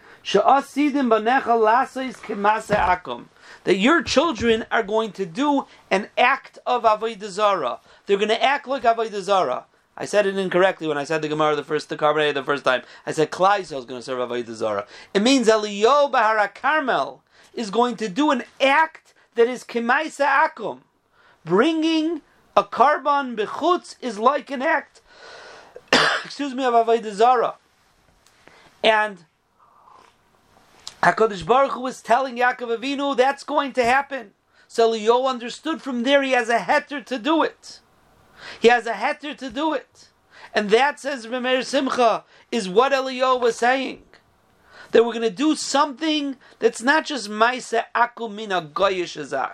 That 3.64 3.76
your 3.76 4.02
children 4.02 4.66
are 4.70 4.82
going 4.82 5.12
to 5.12 5.24
do 5.24 5.66
an 5.90 6.10
act 6.18 6.58
of 6.66 6.82
avodah. 6.82 7.80
They're 8.04 8.16
going 8.18 8.28
to 8.28 8.42
act 8.42 8.68
like 8.68 8.82
avodah. 8.82 9.64
I 9.96 10.04
said 10.04 10.26
it 10.26 10.36
incorrectly 10.36 10.86
when 10.86 10.98
I 10.98 11.04
said 11.04 11.22
the 11.22 11.28
Gemara 11.28 11.56
the 11.56 11.64
first 11.64 11.88
the 11.88 11.96
Carbonate 11.96 12.34
the 12.34 12.44
first 12.44 12.64
time. 12.64 12.82
I 13.06 13.12
said 13.12 13.30
Klal 13.30 13.60
is 13.60 13.70
going 13.70 13.86
to 13.86 14.02
serve 14.02 14.18
Avodah 14.18 14.54
Zarah. 14.54 14.86
It 15.14 15.22
means 15.22 15.48
Eliyo 15.48 16.10
Bahara 16.10 16.54
Carmel 16.54 17.22
is 17.54 17.70
going 17.70 17.96
to 17.96 18.08
do 18.08 18.30
an 18.30 18.44
act 18.60 19.14
that 19.36 19.48
is 19.48 19.64
Kemaisa 19.64 20.26
Akum. 20.26 20.80
Bringing 21.44 22.20
a 22.56 22.64
carbon 22.64 23.36
bechutz 23.36 23.96
is 24.02 24.18
like 24.18 24.50
an 24.50 24.60
act, 24.60 25.00
excuse 26.24 26.54
me, 26.54 26.64
of 26.64 26.74
Avodah 26.74 27.12
Zarah. 27.12 27.54
And 28.82 29.24
Hakadosh 31.02 31.46
Baruch 31.46 31.72
Hu 31.72 31.80
was 31.80 32.02
telling 32.02 32.36
Yaakov 32.36 32.78
Avinu 32.78 33.16
that's 33.16 33.44
going 33.44 33.72
to 33.74 33.84
happen. 33.84 34.32
So 34.68 34.90
Leo 34.90 35.26
understood 35.26 35.80
from 35.80 36.02
there 36.02 36.22
he 36.22 36.32
has 36.32 36.48
a 36.48 36.58
heter 36.58 37.04
to 37.06 37.18
do 37.18 37.42
it. 37.42 37.80
He 38.60 38.68
has 38.68 38.86
a 38.86 38.92
heter 38.92 39.36
to 39.36 39.50
do 39.50 39.74
it. 39.74 40.08
And 40.54 40.70
that, 40.70 40.98
says 41.00 41.26
Remeir 41.26 41.64
Simcha, 41.64 42.24
is 42.50 42.68
what 42.68 42.92
Eliyahu 42.92 43.40
was 43.40 43.56
saying. 43.56 44.02
That 44.92 45.04
we're 45.04 45.12
going 45.12 45.28
to 45.28 45.30
do 45.30 45.56
something 45.56 46.36
that's 46.60 46.80
not 46.80 47.04
just 47.04 47.28
Maisa 47.28 47.84
Akumina 47.94 48.72
Goyish. 48.72 49.52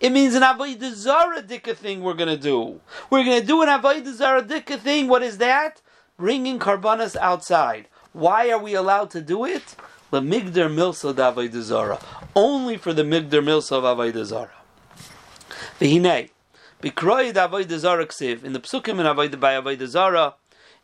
It 0.00 0.10
means 0.10 0.34
an 0.34 0.42
Avodah 0.42 1.46
Dika 1.46 1.74
thing 1.76 2.00
we're 2.00 2.14
going 2.14 2.28
to 2.28 2.42
do. 2.42 2.80
We're 3.10 3.24
going 3.24 3.40
to 3.40 3.46
do 3.46 3.60
an 3.62 3.68
Avodah 3.68 4.46
Dika 4.48 4.78
thing. 4.78 5.08
What 5.08 5.22
is 5.22 5.38
that? 5.38 5.82
Bringing 6.16 6.58
Karbanas 6.58 7.16
outside. 7.16 7.88
Why 8.12 8.50
are 8.50 8.58
we 8.58 8.74
allowed 8.74 9.10
to 9.10 9.20
do 9.20 9.44
it? 9.44 9.76
The 10.10 10.20
Migdar 10.20 10.72
Milsa 10.72 11.12
Avodah 11.12 11.60
Zara. 11.60 11.98
Only 12.34 12.78
for 12.78 12.94
the 12.94 13.02
Migdar 13.02 13.42
Milsa 13.42 13.72
of 13.72 13.84
Avodah 13.84 14.24
Zara. 14.24 14.52
V'hinei. 15.78 16.30
Avodah 16.82 17.78
Zara. 17.78 18.06
In 18.44 18.52
the 18.52 18.60
Psukim 18.60 19.00
in 19.00 19.06
Avodah 19.06 19.40
by 19.40 19.54
Avodah 19.54 19.86
Zara, 19.86 20.34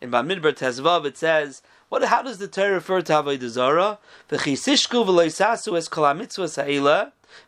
in 0.00 0.10
Bamidbar 0.10 0.52
Tezvav, 0.52 1.04
it 1.04 1.16
says, 1.16 1.62
what, 1.88 2.02
how 2.04 2.22
does 2.22 2.38
the 2.38 2.48
Torah 2.48 2.74
refer 2.74 3.00
to 3.02 3.12
Avodah 3.12 3.48
Zara? 3.48 3.98
If 4.30 4.46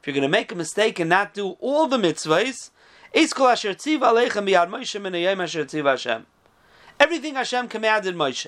you're 0.07 0.15
going 0.15 0.23
to 0.23 0.29
make 0.29 0.53
a 0.53 0.55
mistake 0.55 1.01
and 1.01 1.11
not 1.11 1.35
do 1.35 1.51
all 1.61 1.87
the 1.87 1.97
mitzvahs. 1.97 2.71
Everything 6.99 7.35
Hashem 7.35 7.69
commanded 7.69 8.15
Moshe. 8.15 8.47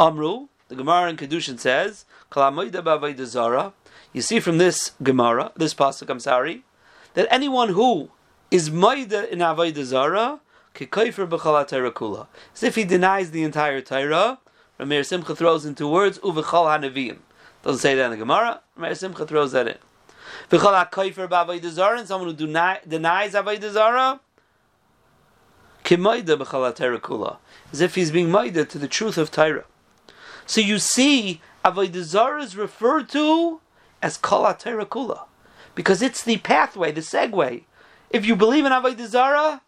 Amru, 0.00 0.48
the 0.68 0.74
Gemara 0.74 1.10
in 1.10 1.16
Kedushin 1.16 1.58
says, 1.58 2.04
kol 2.30 2.42
ha-moida 2.42 3.24
Zara. 3.24 3.72
You 4.12 4.22
see 4.22 4.40
from 4.40 4.58
this 4.58 4.92
Gemara, 5.02 5.52
this 5.56 5.74
pasuk, 5.74 6.10
I'm 6.10 6.20
sorry, 6.20 6.64
that 7.14 7.26
anyone 7.30 7.70
who 7.70 8.10
is 8.50 8.70
Maida 8.70 9.30
in 9.30 9.40
Avodah 9.40 9.84
Zara, 9.84 10.40
Kikaifer 10.74 11.28
B'chalat 11.28 11.92
Kula. 11.92 12.26
As 12.54 12.62
if 12.62 12.74
he 12.76 12.84
denies 12.84 13.30
the 13.30 13.42
entire 13.42 13.80
Torah, 13.80 14.38
Rameir 14.80 15.04
Simcha 15.04 15.34
throws 15.34 15.66
into 15.66 15.86
words, 15.86 16.18
Uvechal 16.20 16.44
HaNevi'im. 16.44 17.18
Doesn't 17.62 17.80
say 17.80 17.94
that 17.94 18.04
in 18.06 18.10
the 18.12 18.16
Gemara, 18.16 18.60
Rameir 18.78 18.96
Simcha 18.96 19.26
throws 19.26 19.52
that 19.52 19.68
in. 19.68 19.78
V'chal 20.50 20.88
HaKaifer 20.88 21.28
B'Avodah 21.28 21.70
Zara, 21.70 21.98
and 21.98 22.08
someone 22.08 22.30
who 22.30 22.36
deny, 22.36 22.80
denies 22.86 23.34
Avodah 23.34 23.70
Zara, 23.70 24.20
Kimaida 25.84 26.38
B'chalat 26.38 27.00
Kula. 27.00 27.38
As 27.72 27.80
if 27.80 27.96
he's 27.96 28.10
being 28.10 28.30
Maida 28.30 28.64
to 28.64 28.78
the 28.78 28.88
truth 28.88 29.18
of 29.18 29.30
Torah. 29.30 29.64
So 30.46 30.62
you 30.62 30.78
see, 30.78 31.42
Avodah 31.64 32.02
Zara 32.02 32.42
is 32.42 32.56
referred 32.56 33.10
to 33.10 33.60
as 34.00 34.16
Kol 34.16 34.44
Kula. 34.44 35.24
Because 35.74 36.00
it's 36.02 36.24
the 36.24 36.38
pathway, 36.38 36.92
the 36.92 37.02
segue 37.02 37.64
if 38.10 38.26
you 38.26 38.36
believe 38.36 38.64
in 38.64 38.72
Avodah 38.72 39.06
Zarah, 39.06 39.62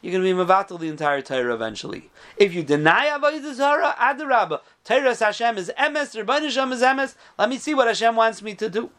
you're 0.00 0.12
going 0.12 0.22
to 0.24 0.34
be 0.34 0.52
mevatel 0.52 0.78
the 0.78 0.88
entire 0.88 1.22
Torah 1.22 1.54
eventually. 1.54 2.10
If 2.36 2.52
you 2.52 2.62
deny 2.62 3.06
Avodah 3.06 3.54
Zarah, 3.54 3.94
Adarabba, 3.98 4.60
Torah 4.84 5.16
Hashem 5.16 5.56
is 5.56 5.72
emes, 5.78 6.14
Rabban 6.14 6.42
Hashem 6.42 6.72
is 6.72 6.82
emes. 6.82 7.14
Let 7.38 7.48
me 7.48 7.56
see 7.56 7.74
what 7.74 7.86
Hashem 7.86 8.14
wants 8.14 8.42
me 8.42 8.54
to 8.54 8.68
do. 8.68 8.90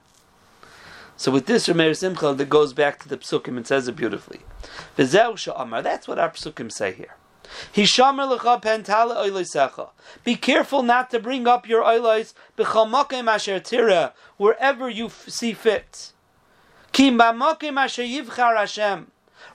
So 1.18 1.32
with 1.32 1.46
this, 1.46 1.68
Rameir 1.68 1.96
Simcha 1.96 2.34
that 2.34 2.50
goes 2.50 2.74
back 2.74 3.02
to 3.04 3.08
the 3.08 3.18
psukim 3.18 3.56
and 3.56 3.66
says 3.66 3.88
it 3.88 3.96
beautifully. 3.96 4.40
That's 4.96 5.14
what 5.14 6.20
our 6.20 6.32
psukim 6.32 6.72
say 6.72 6.92
here. 6.92 7.16
Be 10.24 10.36
careful 10.36 10.84
not 10.84 11.10
to 11.12 11.20
bring 11.20 11.48
up 11.48 11.68
your 11.68 11.84
oilos 11.84 12.34
asher 13.28 13.60
tira 13.60 14.14
wherever 14.38 14.90
you 14.90 15.06
f- 15.06 15.30
see 15.30 15.54
fit. 15.54 16.12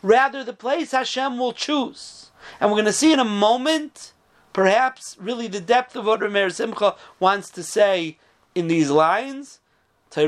Rather, 0.03 0.44
the 0.44 0.53
place 0.59 0.90
Hashem 0.90 1.38
will 1.38 1.53
choose. 1.53 2.31
And 2.61 2.70
we're 2.70 2.76
going 2.76 2.85
to 2.85 2.92
see 2.92 3.12
in 3.12 3.18
a 3.18 3.24
moment, 3.24 4.12
perhaps, 4.53 5.16
really 5.18 5.46
the 5.46 5.61
depth 5.61 5.96
of 5.96 6.05
what 6.05 6.20
Rameir 6.20 6.53
Simcha 6.53 6.96
wants 7.18 7.48
to 7.50 7.62
say 7.62 8.18
in 8.55 8.68
these 8.68 8.90
lines. 8.90 9.61
The 10.11 10.26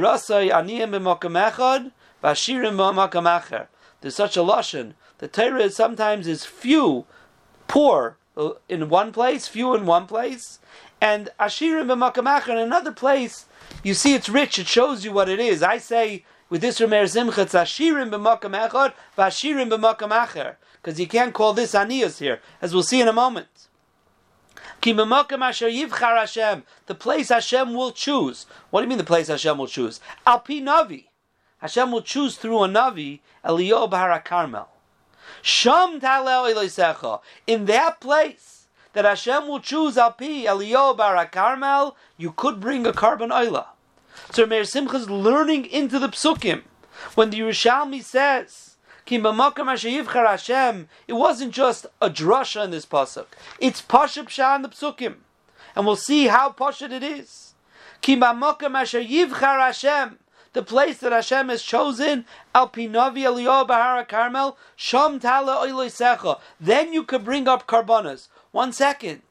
there's 4.01 4.17
such 4.17 4.37
a 4.37 4.41
lashon. 4.41 4.95
The 5.19 5.29
Torah 5.29 5.71
sometimes 5.71 6.27
is 6.27 6.45
few, 6.45 7.05
poor 7.69 8.17
uh, 8.37 8.53
in 8.69 8.89
one 8.89 9.13
place, 9.13 9.49
few 9.49 9.75
in 9.75 9.85
one 9.87 10.07
place, 10.07 10.61
and 11.01 11.29
ashirim 11.39 11.89
b'makamacher 11.89 12.49
in 12.49 12.59
another 12.59 12.93
place. 12.93 13.47
You 13.83 13.95
see, 13.95 14.15
it's 14.15 14.29
rich. 14.29 14.59
It 14.59 14.67
shows 14.67 15.05
you 15.05 15.13
what 15.13 15.29
it 15.29 15.41
is. 15.41 15.63
I 15.63 15.79
say 15.79 16.25
with 16.53 16.61
this 16.61 16.77
Simcha, 16.77 17.41
it's 17.41 17.55
ashirim 17.55 18.11
b'makam 18.11 18.53
echad, 18.69 18.93
v'ashirim 19.17 19.71
b'makam 19.71 20.11
acher, 20.11 20.57
because 20.75 21.01
you 21.01 21.07
can't 21.07 21.33
call 21.33 21.55
this 21.55 21.73
aniyas 21.73 22.19
here, 22.19 22.43
as 22.61 22.75
we'll 22.75 22.83
see 22.83 23.01
in 23.01 23.09
a 23.09 23.13
moment. 23.13 23.69
Ki 24.83 24.93
b'makam 24.93 25.41
asher 25.41 25.71
yivchar 25.71 26.19
Hashem, 26.19 26.65
the 26.85 26.95
place 26.95 27.31
Hashem 27.31 27.73
will 27.73 27.91
choose. 27.91 28.45
What 28.69 28.81
do 28.81 28.85
you 28.85 28.89
mean 28.91 28.99
the 28.99 29.05
place 29.05 29.29
Hashem 29.29 29.57
will 29.57 29.67
choose? 29.67 29.99
Al 30.27 30.41
pi 30.41 30.61
navi. 30.61 31.07
Hashem 31.57 31.91
will 31.91 32.03
choose 32.03 32.37
through 32.37 32.65
a 32.65 32.69
navi, 32.69 33.21
Eliyahu 33.43 33.91
Bahara 33.91 34.23
Carmel. 34.23 34.69
Sham 35.41 36.01
taleo 36.01 37.21
In 37.47 37.65
that 37.65 37.99
place 37.99 38.67
that 38.93 39.07
Hashem 39.07 39.49
will 39.49 39.61
choose 39.61 39.97
al 39.97 40.13
pi 40.13 40.45
Eliyahu 40.45 40.99
Bahara 40.99 41.33
Carmel, 41.33 41.97
you 42.19 42.31
could 42.31 42.61
bring 42.61 42.87
a 42.87 42.93
carbon 42.93 43.31
oila. 43.31 43.69
So 44.31 44.47
Meir 44.47 44.65
Simcha 44.65 44.97
is 44.97 45.11
learning 45.11 45.67
into 45.67 45.99
the 45.99 46.09
psukim. 46.09 46.63
When 47.15 47.31
the 47.31 47.41
Yerushalmi 47.41 48.03
says, 48.03 48.77
it 49.05 49.21
wasn't 51.13 51.53
just 51.53 51.87
a 52.01 52.09
drasha 52.09 52.65
in 52.65 52.71
this 52.71 52.87
pasuk. 52.87 53.27
It's 53.59 53.83
pashup 53.83 54.29
shah 54.29 54.55
in 54.55 54.63
the 54.63 54.69
psukim, 54.69 55.17
and 55.75 55.85
we'll 55.85 55.97
see 55.97 56.29
how 56.29 56.51
pashup 56.51 56.93
it 56.93 57.03
is. 57.03 57.55
The 60.53 60.63
place 60.63 60.99
that 60.99 61.13
Hashem 61.13 61.49
has 61.49 61.63
chosen, 61.63 62.27
Al 62.55 62.69
Pinavi 62.69 63.23
Eliyah 63.25 63.67
Bahara 63.67 64.07
Carmel, 64.07 64.57
Sham 64.77 65.19
Tala 65.19 65.67
Secha. 65.67 66.39
Then 66.61 66.93
you 66.93 67.05
could 67.05 67.25
bring 67.25 67.49
up 67.49 67.67
karbanas. 67.67 68.29
One 68.51 68.73
second. 68.73 69.23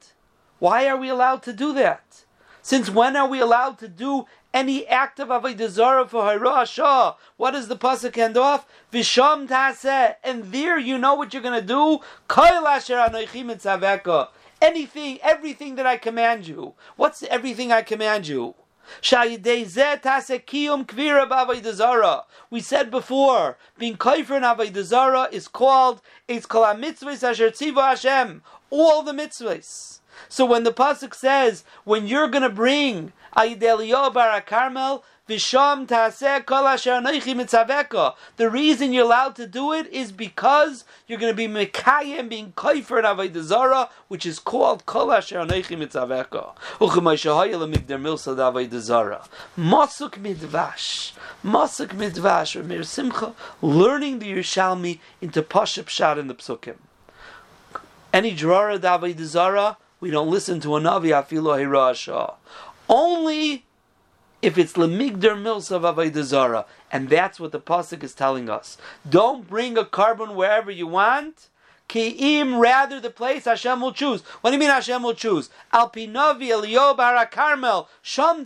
Why 0.60 0.88
are 0.88 0.98
we 0.98 1.10
allowed 1.10 1.44
to 1.44 1.54
do 1.54 1.74
that? 1.74 2.26
Since 2.62 2.90
when 2.90 3.16
are 3.16 3.28
we 3.28 3.40
allowed 3.40 3.80
to 3.80 3.88
do 3.88 4.26
any 4.54 4.86
act 4.88 5.20
of 5.20 5.30
avodah 5.30 5.70
zarah 5.70 6.08
for 6.08 6.24
Hashah. 6.24 7.16
What 7.38 7.52
does 7.52 7.68
the 7.68 7.78
pasuk 7.78 8.18
end 8.18 8.38
off? 8.38 8.66
Visham 8.92 9.48
taseh, 9.48 10.16
and 10.24 10.52
there 10.52 10.78
you 10.78 10.98
know 10.98 11.16
what 11.16 11.34
you're 11.34 11.42
going 11.42 11.60
to 11.60 11.66
do. 11.66 12.00
Anything, 14.62 15.20
everything 15.24 15.76
that 15.76 15.88
I 15.88 15.98
command 15.98 16.48
you. 16.48 16.74
What's 16.96 17.24
everything 17.24 17.72
I 17.72 17.82
command 17.82 18.28
you? 18.28 18.56
We 19.02 19.08
said 22.60 22.92
before, 22.92 23.58
being 23.78 23.96
kaifer 23.96 24.36
in 24.36 24.44
avodah 24.44 24.84
zarah 24.84 25.30
is 25.32 25.48
called 25.48 26.02
it's 26.28 26.46
called 26.46 26.78
mitzvahs 26.78 27.24
asher 27.24 27.52
tziva 27.52 27.92
Hashem. 27.92 28.44
All 28.70 29.02
the 29.02 29.14
mitzvahs. 29.14 30.01
So 30.30 30.46
when 30.46 30.64
the 30.64 30.72
pasuk 30.72 31.14
says, 31.14 31.64
when 31.84 32.08
you're 32.08 32.28
going 32.28 32.44
to 32.44 32.50
bring 32.50 33.14
Aidelio 33.36 34.14
Bar 34.14 34.42
Carmel. 34.42 35.04
The 35.28 35.38
reason 38.52 38.92
you're 38.92 39.06
allowed 39.06 39.36
to 39.36 39.48
do 39.48 39.72
it 39.72 39.88
is 39.88 40.12
because 40.12 40.84
you're 41.08 41.20
going 41.20 41.32
to 41.32 41.38
be 41.38 41.48
Mekayim, 41.48 42.28
being 42.28 42.52
Kaifer 42.52 43.00
in 43.00 43.06
Avodah 43.06 43.90
which 44.10 44.26
is 44.26 44.40
called 44.40 44.86
Kol 44.86 45.14
Asher 45.14 45.38
Anoichi 45.38 45.78
Migdar 45.78 46.08
Milsa 48.02 48.36
Avodah. 48.36 49.28
Masuk 49.58 50.12
Midvash. 50.16 51.14
Masuk 51.46 51.90
Midvash. 51.90 52.62
Ramir 52.62 52.84
Simcha, 52.84 53.34
learning 53.62 54.20
the 54.20 54.34
Yerushalmi 54.34 55.00
into 55.22 55.42
Pashup 55.42 55.88
Shad 55.88 56.18
in 56.18 56.28
the 56.28 56.36
Psukim. 56.36 56.76
Any 58.12 58.36
Drara 58.36 58.78
Avodah 58.78 59.24
Zarah, 59.24 59.78
we 60.02 60.10
don't 60.10 60.30
listen 60.30 60.60
to 60.60 60.76
a 60.76 60.82
Navi 60.82 61.12
Afilo 61.12 61.58
Hirashah 61.58 62.36
only 62.90 63.66
if 64.42 64.58
it's 64.58 64.74
lemigder 64.74 65.36
milsa 65.36 65.72
of 65.72 65.84
avodah 65.84 66.66
and 66.92 67.10
that's 67.10 67.40
what 67.40 67.52
the 67.54 67.60
pasuk 67.60 68.04
is 68.04 68.14
telling 68.14 68.50
us. 68.50 68.78
Don't 69.10 69.48
bring 69.48 69.78
a 69.78 69.86
carbon 69.86 70.36
wherever 70.36 70.70
you 70.70 70.88
want. 70.88 71.48
Ki'im, 71.88 72.60
rather 72.60 73.00
the 73.00 73.10
place 73.10 73.46
Hashem 73.46 73.82
will 73.82 73.94
choose. 73.94 74.22
What 74.42 74.52
do 74.52 74.56
you 74.56 74.60
mean 74.60 74.70
Hashem 74.70 75.04
will 75.04 75.14
choose? 75.14 75.50
Alpinavi 75.74 76.48
Eliob 76.48 77.32
Carmel 77.32 77.90
Sham 78.02 78.46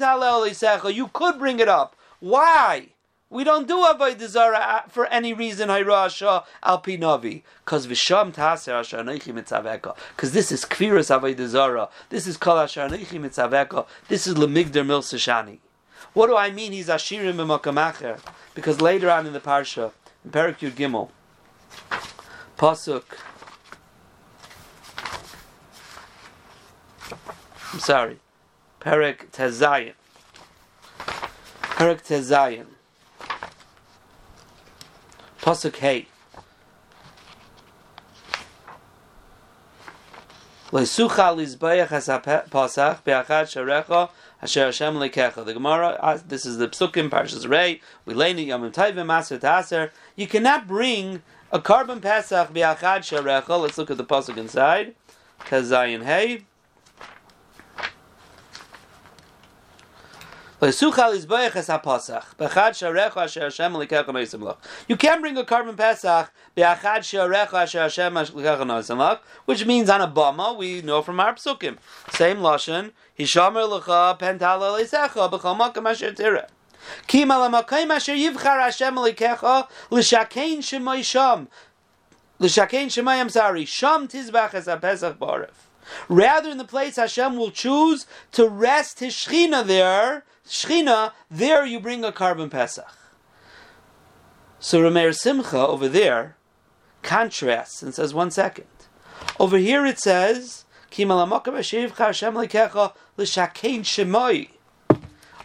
You 0.91 1.07
could 1.13 1.39
bring 1.39 1.59
it 1.59 1.67
up. 1.67 1.95
Why? 2.19 2.89
We 3.35 3.43
don't 3.43 3.67
do 3.67 3.79
avodah 3.79 4.29
zara 4.29 4.57
uh, 4.57 4.81
for 4.87 5.07
any 5.07 5.33
reason. 5.33 5.67
Hayrasha 5.67 6.45
al 6.63 6.81
pinavi 6.81 7.43
because 7.65 7.85
v'sham 7.85 8.33
taser 8.33 8.79
asher 8.79 9.03
mitzaveka. 9.03 9.93
Because 10.15 10.31
this 10.31 10.53
is 10.53 10.63
kviras 10.63 11.13
avodah 11.13 11.45
zara. 11.45 11.89
This 12.07 12.27
is 12.27 12.37
kol 12.37 12.57
asher 12.57 12.87
mitzaveka. 12.87 13.87
This 14.07 14.25
is 14.25 14.35
lemigder 14.35 14.85
mil 14.85 15.01
seshani. 15.01 15.57
What 16.13 16.27
do 16.27 16.37
I 16.37 16.49
mean? 16.49 16.71
He's 16.71 16.87
ashirim 16.87 17.35
b'makamacher 17.35 18.21
because 18.53 18.79
later 18.79 19.11
on 19.11 19.27
in 19.27 19.33
the 19.33 19.41
parsha 19.41 19.91
in 20.23 20.31
Perik 20.31 20.59
Gimel 20.73 21.09
pasuk. 22.57 23.03
I'm 27.73 27.79
sorry, 27.81 28.19
Perik 28.79 29.29
Tezayin. 29.31 29.95
Perik 31.61 32.01
Tezayin. 32.01 32.67
Pasuk 32.67 32.71
Hey. 35.34 35.34
Leisucha 35.34 35.34
lizbayach 35.34 35.34
as 35.34 35.34
pasach 35.34 35.34
be'achad 35.34 35.34
sharecha 35.34 35.34
asher 35.34 35.34
Hashem 44.41 44.95
lekecha. 44.95 45.45
The 45.45 45.53
Gemara, 45.53 45.99
uh, 46.01 46.17
this 46.27 46.47
is 46.47 46.57
the 46.57 46.67
Psukim 46.67 47.11
Parshas 47.11 47.47
Rei. 47.47 47.79
We 48.05 48.15
learn 48.15 48.39
it 48.39 48.47
Yom 48.47 48.65
Aser 48.65 49.37
Taser. 49.37 49.91
You 50.15 50.25
cannot 50.25 50.67
bring 50.67 51.21
a 51.51 51.61
carbon 51.61 52.01
pasach 52.01 52.51
be'achad 52.51 53.01
sharecha. 53.01 53.61
Let's 53.61 53.77
look 53.77 53.91
at 53.91 53.97
the 53.97 54.03
pasuk 54.03 54.37
inside. 54.37 54.95
Kazayin 55.41 56.05
Hey. 56.05 56.45
You 60.65 60.91
can 64.97 65.21
bring 65.21 65.37
a 65.37 65.43
carbon 65.45 65.75
pesach 65.75 66.31
which 69.45 69.65
means 69.65 69.89
on 69.91 70.01
a 70.01 70.07
bama 70.07 70.57
we 70.57 70.81
know 70.81 71.03
from 71.03 71.19
our 71.19 71.35
psukim. 71.35 71.77
Same 72.09 72.37
lashon. 72.37 72.93
L'shakein 79.99 80.57
shemay 80.59 81.03
sham. 81.03 81.47
Sham 83.65 84.07
tizbach 84.07 84.67
a 84.67 84.77
pesach 84.77 85.19
barif. 85.19 85.49
Rather, 86.09 86.49
in 86.49 86.57
the 86.57 86.65
place 86.65 86.95
Hashem 86.95 87.37
will 87.37 87.51
choose 87.51 88.05
to 88.31 88.47
rest 88.47 88.99
His 88.99 89.13
Shechina 89.13 89.65
there, 89.65 90.23
Shechina, 90.47 91.13
there 91.29 91.65
you 91.65 91.79
bring 91.79 92.03
a 92.03 92.11
carbon 92.11 92.49
Pesach. 92.49 92.97
So 94.59 94.81
Rameir 94.81 95.15
Simcha 95.15 95.67
over 95.67 95.87
there 95.87 96.37
contrasts 97.03 97.83
and 97.83 97.93
says, 97.93 98.13
one 98.13 98.31
second. 98.31 98.65
Over 99.39 99.57
here 99.57 99.85
it 99.85 99.99
says, 99.99 100.65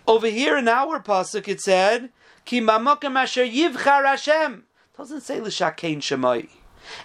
over 0.07 0.27
here 0.27 0.57
in 0.57 0.69
our 0.69 1.01
pasuk 1.01 1.49
it 1.49 1.61
said, 1.61 2.11
Ki 2.45 2.59
asher 2.61 3.45
yivchar 3.45 4.05
Hashem. 4.05 4.65
Doesn't 4.97 5.21
say 5.23 5.41
l'shakein 5.41 5.99
shemai. 5.99 6.49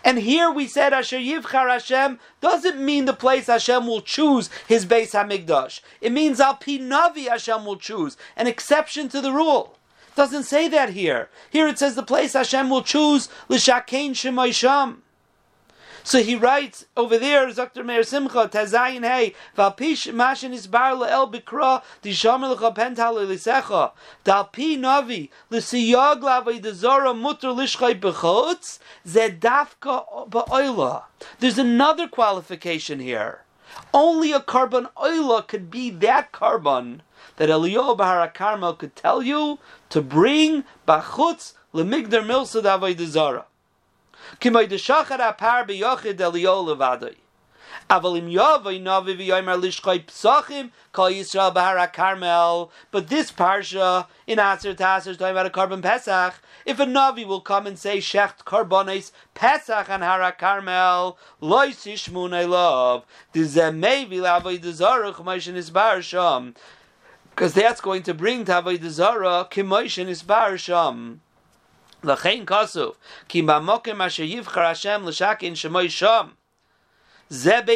And 0.04 0.20
here 0.20 0.52
we 0.52 0.68
said 0.68 0.94
Asher 0.94 1.18
Yivchar 1.18 1.70
Hashem 1.70 2.20
doesn't 2.42 2.80
mean 2.80 3.06
the 3.06 3.14
place 3.14 3.48
Hashem 3.48 3.88
will 3.88 4.02
choose 4.02 4.50
his 4.68 4.86
base 4.86 5.14
Hamikdash. 5.14 5.82
It 6.02 6.12
means 6.12 6.40
Al 6.40 6.56
Pinavi 6.56 7.28
Hashem 7.28 7.66
will 7.66 7.78
choose, 7.78 8.18
an 8.36 8.48
exception 8.48 9.10
to 9.10 9.22
the 9.22 9.32
rule. 9.32 9.78
Doesn't 10.16 10.44
say 10.44 10.68
that 10.70 10.92
here. 10.92 11.30
Here 11.50 11.68
it 11.68 11.78
says 11.78 11.96
the 11.96 12.04
place 12.04 12.34
Hashem 12.34 12.70
will 12.70 12.84
choose 12.84 13.28
L'Shakein 13.50 14.12
Shemaisham. 14.12 14.98
So 16.06 16.22
he 16.22 16.36
writes 16.36 16.86
over 16.96 17.18
there, 17.18 17.52
Dr. 17.52 17.84
Meir 17.84 18.04
Simcha, 18.04 18.48
Tazayin 18.48 19.04
Hey, 19.04 19.34
Valpish 19.58 20.14
Mashin 20.14 20.54
Isbar 20.54 21.10
El 21.10 21.32
Bikra, 21.32 21.82
Dishamar 22.04 22.56
Lecha 22.56 22.76
Pental 22.76 23.26
Lisecha, 23.26 23.92
Dalpi 24.24 24.78
Navi, 24.78 25.32
Lisiyag 25.50 26.22
Lavai 26.22 26.62
Dezora 26.62 27.18
Mutter 27.18 27.48
Lishchai 27.48 28.00
Bechotz, 28.00 28.78
Zedafka 29.04 30.30
Ba'oila. 30.30 31.06
There's 31.40 31.58
another 31.58 32.08
qualification 32.08 33.00
here. 33.00 33.42
Only 33.92 34.32
a 34.32 34.42
carbon 34.42 34.88
oila 34.96 35.48
could 35.48 35.72
be 35.72 35.90
that 35.90 36.32
carbon 36.32 37.02
that 37.38 37.50
Eliyahu 37.50 37.98
Bahara 37.98 38.32
Carmel 38.32 38.76
could 38.76 38.96
tell 38.96 39.24
you 39.24 39.58
to 39.90 40.04
bring 40.04 40.66
Bachutz 40.88 41.54
Lemigdar 41.74 42.24
Milsa 42.24 42.62
Davai 42.62 42.96
But 47.88 48.00
this 53.10 53.32
parsha 53.32 54.08
in 54.26 54.40
Aser 54.40 54.74
Taser 54.74 55.08
is 55.08 55.18
talking 55.18 55.32
about 55.32 55.46
a 55.46 55.50
carbon 55.52 55.82
Pesach. 55.82 56.34
If 56.66 56.80
a 56.80 56.86
Navi 56.86 57.26
will 57.28 57.42
come 57.42 57.68
and 57.68 57.78
say 57.78 58.00
Shecht 58.00 58.40
Karbonis 58.40 59.12
Pesach 59.36 59.88
and 59.90 60.02
Hara 60.02 60.32
Carmel 60.32 61.18
Lois 61.40 61.86
Ishmun 61.86 62.50
love 62.50 63.06
Dizemei 63.34 64.10
Vilavoi 64.10 64.58
Dezaruch 64.60 65.24
Moshe 65.24 65.54
Nisbar 65.54 66.02
Sham. 66.02 66.56
Because 67.30 67.54
that's 67.54 67.82
going 67.82 68.02
to 68.04 68.14
bring 68.14 68.46
Tavoi 68.46 68.80
Dezara 68.80 69.52
Kimoshe 69.52 70.06
Nisbar 70.06 70.58
Sham. 70.58 71.22
L'chein 72.06 72.46
Kasuv 72.46 72.96
Ki 73.28 73.42
Bamokim 73.42 74.00
Asher 74.04 74.24
Yivchar 74.24 74.68
Hashem 74.68 75.06
L'shakin 75.06 75.54
Shemoy 75.54 75.90
Sham. 75.90 76.38
Therefore, 77.28 77.72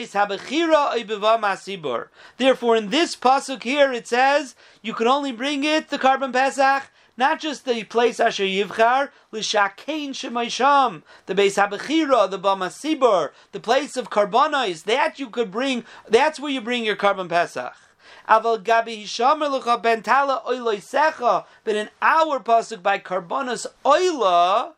in 2.76 2.90
this 2.92 3.16
pasuk 3.16 3.64
here, 3.64 3.92
it 3.92 4.08
says 4.08 4.56
you 4.84 4.94
can 4.94 5.08
only 5.08 5.32
bring 5.32 5.64
it 5.64 5.90
the 5.90 5.98
carbon 5.98 6.32
pesach, 6.32 6.84
not 7.18 7.40
just 7.40 7.66
the 7.66 7.84
place 7.86 8.20
asher 8.20 8.44
yivchar 8.44 9.10
l'shakein 9.32 10.12
shemaisham, 10.12 11.02
the 11.26 11.34
base 11.34 11.58
habechira, 11.58 12.30
the 12.30 12.38
bamasibur, 12.38 13.32
the 13.52 13.60
place 13.60 13.98
of 13.98 14.12
carbonis. 14.12 14.84
That 14.84 15.18
you 15.18 15.32
could 15.32 15.50
bring. 15.50 15.84
That's 16.08 16.40
where 16.40 16.52
you 16.52 16.62
bring 16.62 16.86
your 16.86 16.96
carbon 16.96 17.28
pesach. 17.28 17.76
Aval 18.30 18.64
gabi 18.64 19.04
hishamer 19.04 19.50
lucha 19.50 19.82
bentala 19.82 20.46
oiloisecha. 20.46 21.46
But 21.64 21.76
in 21.76 21.90
our 22.02 22.40
pasuk 22.40 22.84
by 22.84 23.00
carbonos 23.00 23.66
oila, 23.84 24.74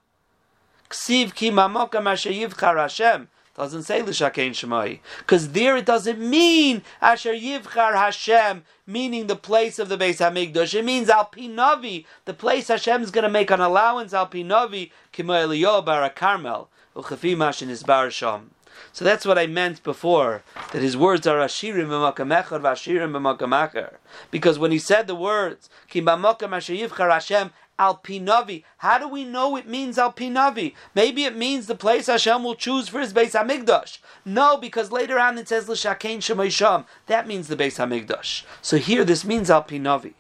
ksiv 0.90 1.36
ki 1.36 1.52
mamokam 1.52 2.10
asher 2.10 2.32
yivchar 2.32 2.78
Hashem 2.78 3.28
doesn't 3.58 3.84
say 3.84 4.02
l'shakein 4.02 4.52
shemai 4.52 5.00
because 5.20 5.52
there 5.52 5.76
it 5.76 5.86
doesn't 5.86 6.20
mean 6.20 6.82
asher 7.02 7.34
yivchar 7.34 7.94
Hashem, 7.94 8.64
meaning 8.88 9.28
the 9.28 9.36
place 9.36 9.78
of 9.80 9.90
the 9.90 9.98
base 9.98 10.20
Hamikdash. 10.20 10.74
It 10.74 10.86
means 10.86 11.10
al 11.10 11.26
pinavi, 11.26 12.06
the 12.26 12.34
place 12.34 12.70
Hashem 12.70 13.04
is 13.04 13.12
going 13.12 13.24
to 13.24 13.30
make 13.30 13.52
an 13.52 13.60
allowance 13.60 14.14
al 14.14 14.28
pinavi 14.28 14.92
kimoy 15.14 15.86
bar 15.86 16.10
Carmel 16.10 16.70
uchafimash 16.96 17.62
in 17.62 17.70
his 17.70 17.84
bar 17.84 18.10
sham. 18.10 18.52
So 18.94 19.06
that's 19.06 19.26
what 19.26 19.38
I 19.38 19.48
meant 19.48 19.84
before, 19.84 20.44
that 20.72 20.82
his 20.82 20.98
words 20.98 21.26
are 21.28 21.38
Ashirim 21.38 21.88
b'makamecher 21.88 22.62
v'ashirim 22.62 23.12
b'makamacher. 23.12 23.96
Because 24.30 24.60
when 24.60 24.72
he 24.72 24.80
said 24.80 25.08
the 25.08 25.16
words, 25.16 25.70
Ki 25.88 26.02
b'makam 26.02 26.56
asher 26.56 26.88
Hashem, 27.10 27.52
Alpinavi. 27.82 28.64
How 28.78 29.00
do 29.00 29.08
we 29.08 29.24
know 29.24 29.56
it 29.56 29.68
means 29.68 29.98
Alpinavi? 29.98 30.76
Maybe 30.94 31.24
it 31.24 31.36
means 31.36 31.66
the 31.66 31.74
place 31.76 32.06
Hashem 32.06 32.44
will 32.44 32.54
choose 32.54 32.88
for 32.88 33.00
his 33.00 33.12
base 33.12 33.34
Hamikdash. 33.34 33.98
No, 34.24 34.58
because 34.58 34.92
later 34.92 35.18
on 35.18 35.38
it 35.40 35.48
says 35.48 35.68
L'shakein 35.68 36.20
Shemaysham. 36.20 36.86
That 37.08 37.28
means 37.28 37.48
the 37.48 37.56
base 37.56 37.80
Hamikdash. 37.80 38.44
So 38.62 38.78
here 38.78 39.04
this 39.04 39.26
means 39.26 39.50
Alpinavi. 39.50 40.14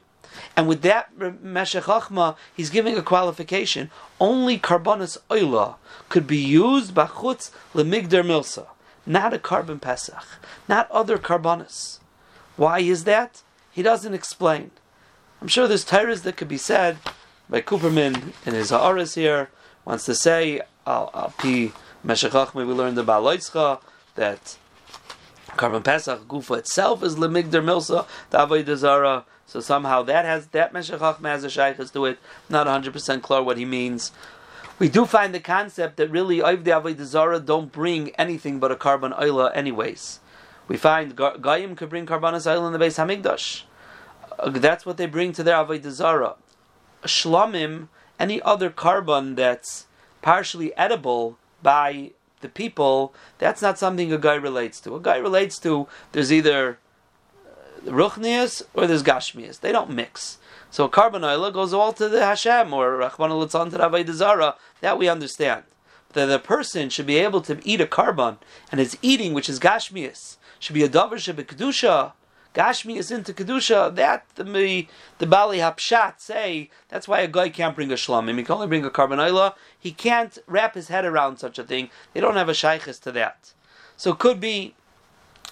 And 0.55 0.67
with 0.67 0.81
that 0.81 1.09
Meshech 1.41 1.85
he's 2.55 2.69
giving 2.69 2.97
a 2.97 3.01
qualification. 3.01 3.89
Only 4.19 4.57
Karbonis 4.57 5.17
Oila 5.29 5.75
could 6.09 6.27
be 6.27 6.37
used 6.37 6.93
bachutz 6.93 7.51
lemigdar 7.73 8.23
milsa, 8.23 8.67
not 9.05 9.33
a 9.33 9.39
carbon 9.39 9.79
pesach, 9.79 10.25
not 10.67 10.89
other 10.91 11.17
karbonis. 11.17 11.99
Why 12.57 12.79
is 12.79 13.05
that? 13.05 13.41
He 13.71 13.81
doesn't 13.81 14.13
explain. 14.13 14.71
I'm 15.41 15.47
sure 15.47 15.67
there's 15.67 15.85
tyrus 15.85 16.21
that 16.21 16.37
could 16.37 16.49
be 16.49 16.57
said, 16.57 16.97
by 17.49 17.61
Cooperman 17.61 18.33
in 18.45 18.53
his 18.53 18.69
Ha'aris 18.69 19.15
here 19.15 19.49
wants 19.83 20.05
to 20.05 20.15
say 20.15 20.61
al, 20.87 21.07
pi 21.37 21.71
Meshachach 22.05 22.53
we 22.53 22.63
learned 22.63 22.97
the 22.97 23.03
Baloitzcha 23.03 23.81
that 24.15 24.57
carbon 25.57 25.83
Pesach 25.83 26.27
Gufa 26.27 26.59
itself 26.59 27.03
is 27.03 27.15
lemigdar 27.15 27.61
milsa 27.61 28.05
the 28.29 28.75
Zara. 28.75 29.25
So 29.51 29.59
somehow 29.59 30.03
that 30.03 30.23
has 30.23 30.47
that 30.47 30.71
Meshachach 30.71 31.21
has 31.23 31.43
a 31.43 31.49
shaykhs 31.49 31.91
to 31.91 32.05
it. 32.05 32.19
Not 32.49 32.67
100 32.67 32.93
percent 32.93 33.21
clear 33.21 33.43
what 33.43 33.57
he 33.57 33.65
means. 33.65 34.13
We 34.79 34.87
do 34.87 35.05
find 35.05 35.35
the 35.35 35.41
concept 35.41 35.97
that 35.97 36.09
really 36.09 36.37
Oiv 36.37 36.63
the 36.63 36.71
Avodah 36.71 37.03
Zara 37.03 37.39
don't 37.39 37.69
bring 37.71 38.11
anything 38.11 38.59
but 38.59 38.71
a 38.71 38.77
carbon 38.77 39.11
oila 39.11 39.51
anyways. 39.53 40.21
We 40.69 40.77
find 40.77 41.17
Goyim 41.17 41.75
could 41.75 41.89
bring 41.89 42.05
carbonus 42.05 42.49
oil 42.49 42.65
in 42.65 42.71
the 42.71 42.79
base 42.79 42.97
Hamikdash. 42.97 43.63
Uh, 44.39 44.49
that's 44.51 44.85
what 44.85 44.95
they 44.95 45.05
bring 45.05 45.33
to 45.33 45.43
their 45.43 45.57
Avodah 45.57 45.91
Zara 45.91 46.35
shlamim, 47.03 47.87
any 48.19 48.41
other 48.43 48.69
carbon 48.69 49.35
that's 49.35 49.87
partially 50.21 50.75
edible 50.75 51.37
by 51.61 52.11
the 52.41 52.49
people, 52.49 53.13
that's 53.37 53.61
not 53.61 53.77
something 53.77 54.11
a 54.11 54.17
guy 54.17 54.35
relates 54.35 54.79
to. 54.81 54.95
A 54.95 54.99
guy 54.99 55.17
relates 55.17 55.59
to 55.59 55.87
there's 56.11 56.31
either 56.31 56.79
ruchnias 57.85 58.63
or 58.73 58.87
there's 58.87 59.03
gashmias. 59.03 59.59
They 59.59 59.71
don't 59.71 59.89
mix. 59.89 60.37
So 60.69 60.87
carbon 60.87 61.23
oil 61.23 61.51
goes 61.51 61.73
all 61.73 61.93
to 61.93 62.07
the 62.07 62.25
Hashem 62.25 62.73
or 62.73 62.97
Rachman 62.97 63.29
al 63.29 63.47
to 63.47 64.03
the 64.03 64.13
Zara. 64.13 64.55
That 64.81 64.97
we 64.97 65.09
understand. 65.09 65.63
That 66.13 66.25
the 66.25 66.39
person 66.39 66.89
should 66.89 67.07
be 67.07 67.17
able 67.17 67.41
to 67.41 67.59
eat 67.63 67.81
a 67.81 67.87
carbon 67.87 68.37
and 68.71 68.79
his 68.79 68.97
eating, 69.01 69.33
which 69.33 69.49
is 69.49 69.59
gashmias, 69.59 70.37
should 70.59 70.73
be 70.73 70.83
a 70.83 70.89
davar 70.89 71.17
kedusha 71.45 72.13
Gashmi 72.53 72.97
is 72.97 73.11
into 73.11 73.33
kedusha. 73.33 73.95
That 73.95 74.25
the 74.35 74.87
the 75.19 75.27
Bali 75.27 75.59
Hapshat 75.59 76.19
say 76.19 76.69
that's 76.89 77.07
why 77.07 77.21
a 77.21 77.27
guy 77.27 77.49
can't 77.49 77.75
bring 77.75 77.91
a 77.91 77.95
shlamim. 77.95 78.37
He 78.37 78.43
can 78.43 78.55
only 78.55 78.67
bring 78.67 78.83
a 78.83 78.89
carbon 78.89 79.53
He 79.79 79.91
can't 79.91 80.37
wrap 80.47 80.75
his 80.75 80.89
head 80.89 81.05
around 81.05 81.37
such 81.37 81.57
a 81.57 81.63
thing. 81.63 81.89
They 82.13 82.19
don't 82.19 82.35
have 82.35 82.49
a 82.49 82.53
shaykhis 82.53 82.99
to 83.03 83.11
that. 83.13 83.53
So 83.95 84.11
it 84.11 84.19
could 84.19 84.41
be 84.41 84.75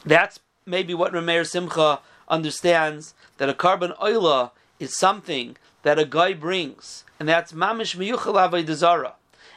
that's 0.05 0.39
maybe 0.65 0.93
what 0.93 1.13
Rameir 1.13 1.47
Simcha 1.47 1.99
understands 2.29 3.13
that 3.37 3.49
a 3.49 3.53
carbon 3.53 3.93
oila 4.01 4.51
is 4.79 4.97
something 4.97 5.57
that 5.83 5.99
a 5.99 6.05
guy 6.05 6.33
brings, 6.33 7.03
and 7.19 7.27
that's 7.27 7.51
mamish 7.51 7.95
miyuchal 7.95 8.65
dezara. 8.65 9.13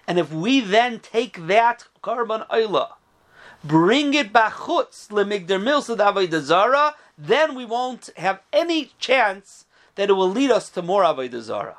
And 0.07 0.19
if 0.19 0.33
we 0.33 0.61
then 0.61 0.99
take 1.01 1.47
that 1.47 1.85
carbon 2.01 2.43
oila, 2.51 2.93
bring 3.65 4.15
it 4.15 4.33
bachutz 4.33 5.09
lemigder 5.09 5.61
milsa 5.61 5.97
dezara, 5.97 6.95
then 7.17 7.55
we 7.55 7.65
won't 7.65 8.11
have 8.17 8.41
any 8.53 8.93
chance 8.99 9.67
that 9.95 10.11
it 10.11 10.15
will 10.15 10.29
lead 10.29 10.51
us 10.51 10.69
to 10.71 10.83
more 10.83 11.03
Avodah. 11.03 11.75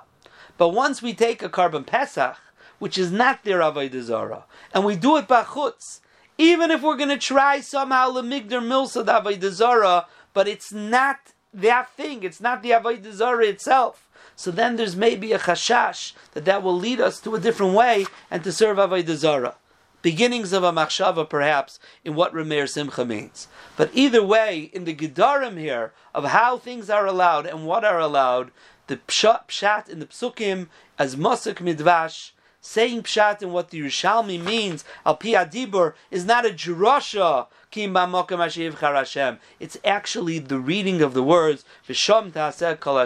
But 0.58 0.69
once 0.69 1.01
we 1.01 1.13
take 1.13 1.41
a 1.41 1.49
carbon 1.49 1.84
Pesach, 1.84 2.38
which 2.79 2.97
is 2.97 3.12
not 3.12 3.43
their 3.43 3.60
Avodah 3.60 4.43
and 4.73 4.86
we 4.86 4.95
do 4.95 5.17
it 5.17 5.27
bachutz, 5.27 5.99
even 6.38 6.71
if 6.71 6.82
we're 6.82 6.97
going 6.97 7.10
to 7.10 7.17
try 7.17 7.60
somehow 7.60 8.12
lemigder 8.12 8.62
milsa 8.62 9.03
Avodah 9.06 9.51
Zarah, 9.51 10.06
but 10.34 10.48
it's 10.48 10.72
not 10.72 11.34
that 11.54 11.89
thing, 11.91 12.24
it's 12.24 12.41
not 12.41 12.63
the 12.63 12.72
Avodah 12.72 13.13
Zarah 13.13 13.46
itself. 13.46 14.10
So 14.36 14.50
then 14.50 14.76
there's 14.76 14.96
maybe 14.96 15.32
a 15.32 15.39
chashash 15.39 16.13
that 16.34 16.46
that 16.46 16.63
will 16.63 16.76
lead 16.76 17.00
us 17.00 17.19
to 17.22 17.36
a 17.36 17.39
different 17.39 17.74
way 17.74 18.06
and 18.32 18.43
to 18.43 18.52
serve 18.52 18.78
Avodah 18.78 19.15
Zarah 19.15 19.56
beginnings 20.04 20.52
of 20.54 20.63
a 20.63 20.72
machshava, 20.72 21.28
perhaps, 21.28 21.80
in 22.04 22.13
what 22.13 22.34
Rameir 22.34 22.69
Simcha 22.69 23.04
means. 23.04 23.48
But 23.76 23.89
either 23.93 24.22
way, 24.22 24.69
in 24.74 24.84
the 24.84 24.93
Gedarim 24.93 25.58
here, 25.58 25.93
of 26.13 26.26
how 26.26 26.58
things 26.58 26.91
are 26.91 27.08
allowed 27.08 27.48
and 27.48 27.65
what 27.65 27.84
are 27.84 28.00
allowed, 28.00 28.52
the 28.88 28.98
pshat, 28.98 29.48
pshat 29.48 29.89
in 29.89 30.00
the 30.00 30.06
psukim, 30.06 30.67
as 31.00 31.15
Mosek 31.15 31.56
Midvash, 31.56 32.32
saying 32.63 33.04
pshat 33.04 33.41
and 33.41 33.54
what 33.54 33.69
the 33.69 33.82
Yerushalmi 33.82 34.41
means, 34.43 34.86
al 35.06 35.17
pi 35.17 35.34
adibur, 35.34 35.93
is 36.10 36.26
not 36.26 36.45
a 36.45 36.49
drasha, 36.49 37.47
kim 37.69 37.93
charashem. 37.93 39.38
It's 39.60 39.78
actually 39.84 40.39
the 40.39 40.58
reading 40.58 41.02
of 41.02 41.13
the 41.13 41.21
words, 41.21 41.65
kol 41.86 42.97
uh, 42.97 43.06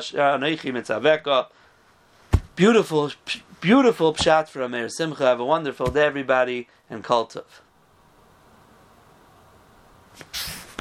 mitzaveka. 0.77 1.47
Beautiful, 2.55 3.11
beautiful 3.59 4.13
pshat 4.13 4.47
for 4.47 4.61
Amir 4.61 4.89
Simcha. 4.89 5.25
Have 5.25 5.39
a 5.39 5.45
wonderful 5.45 5.87
day, 5.87 6.05
everybody 6.05 6.67
and 6.89 7.03
Kultov. 7.03 7.45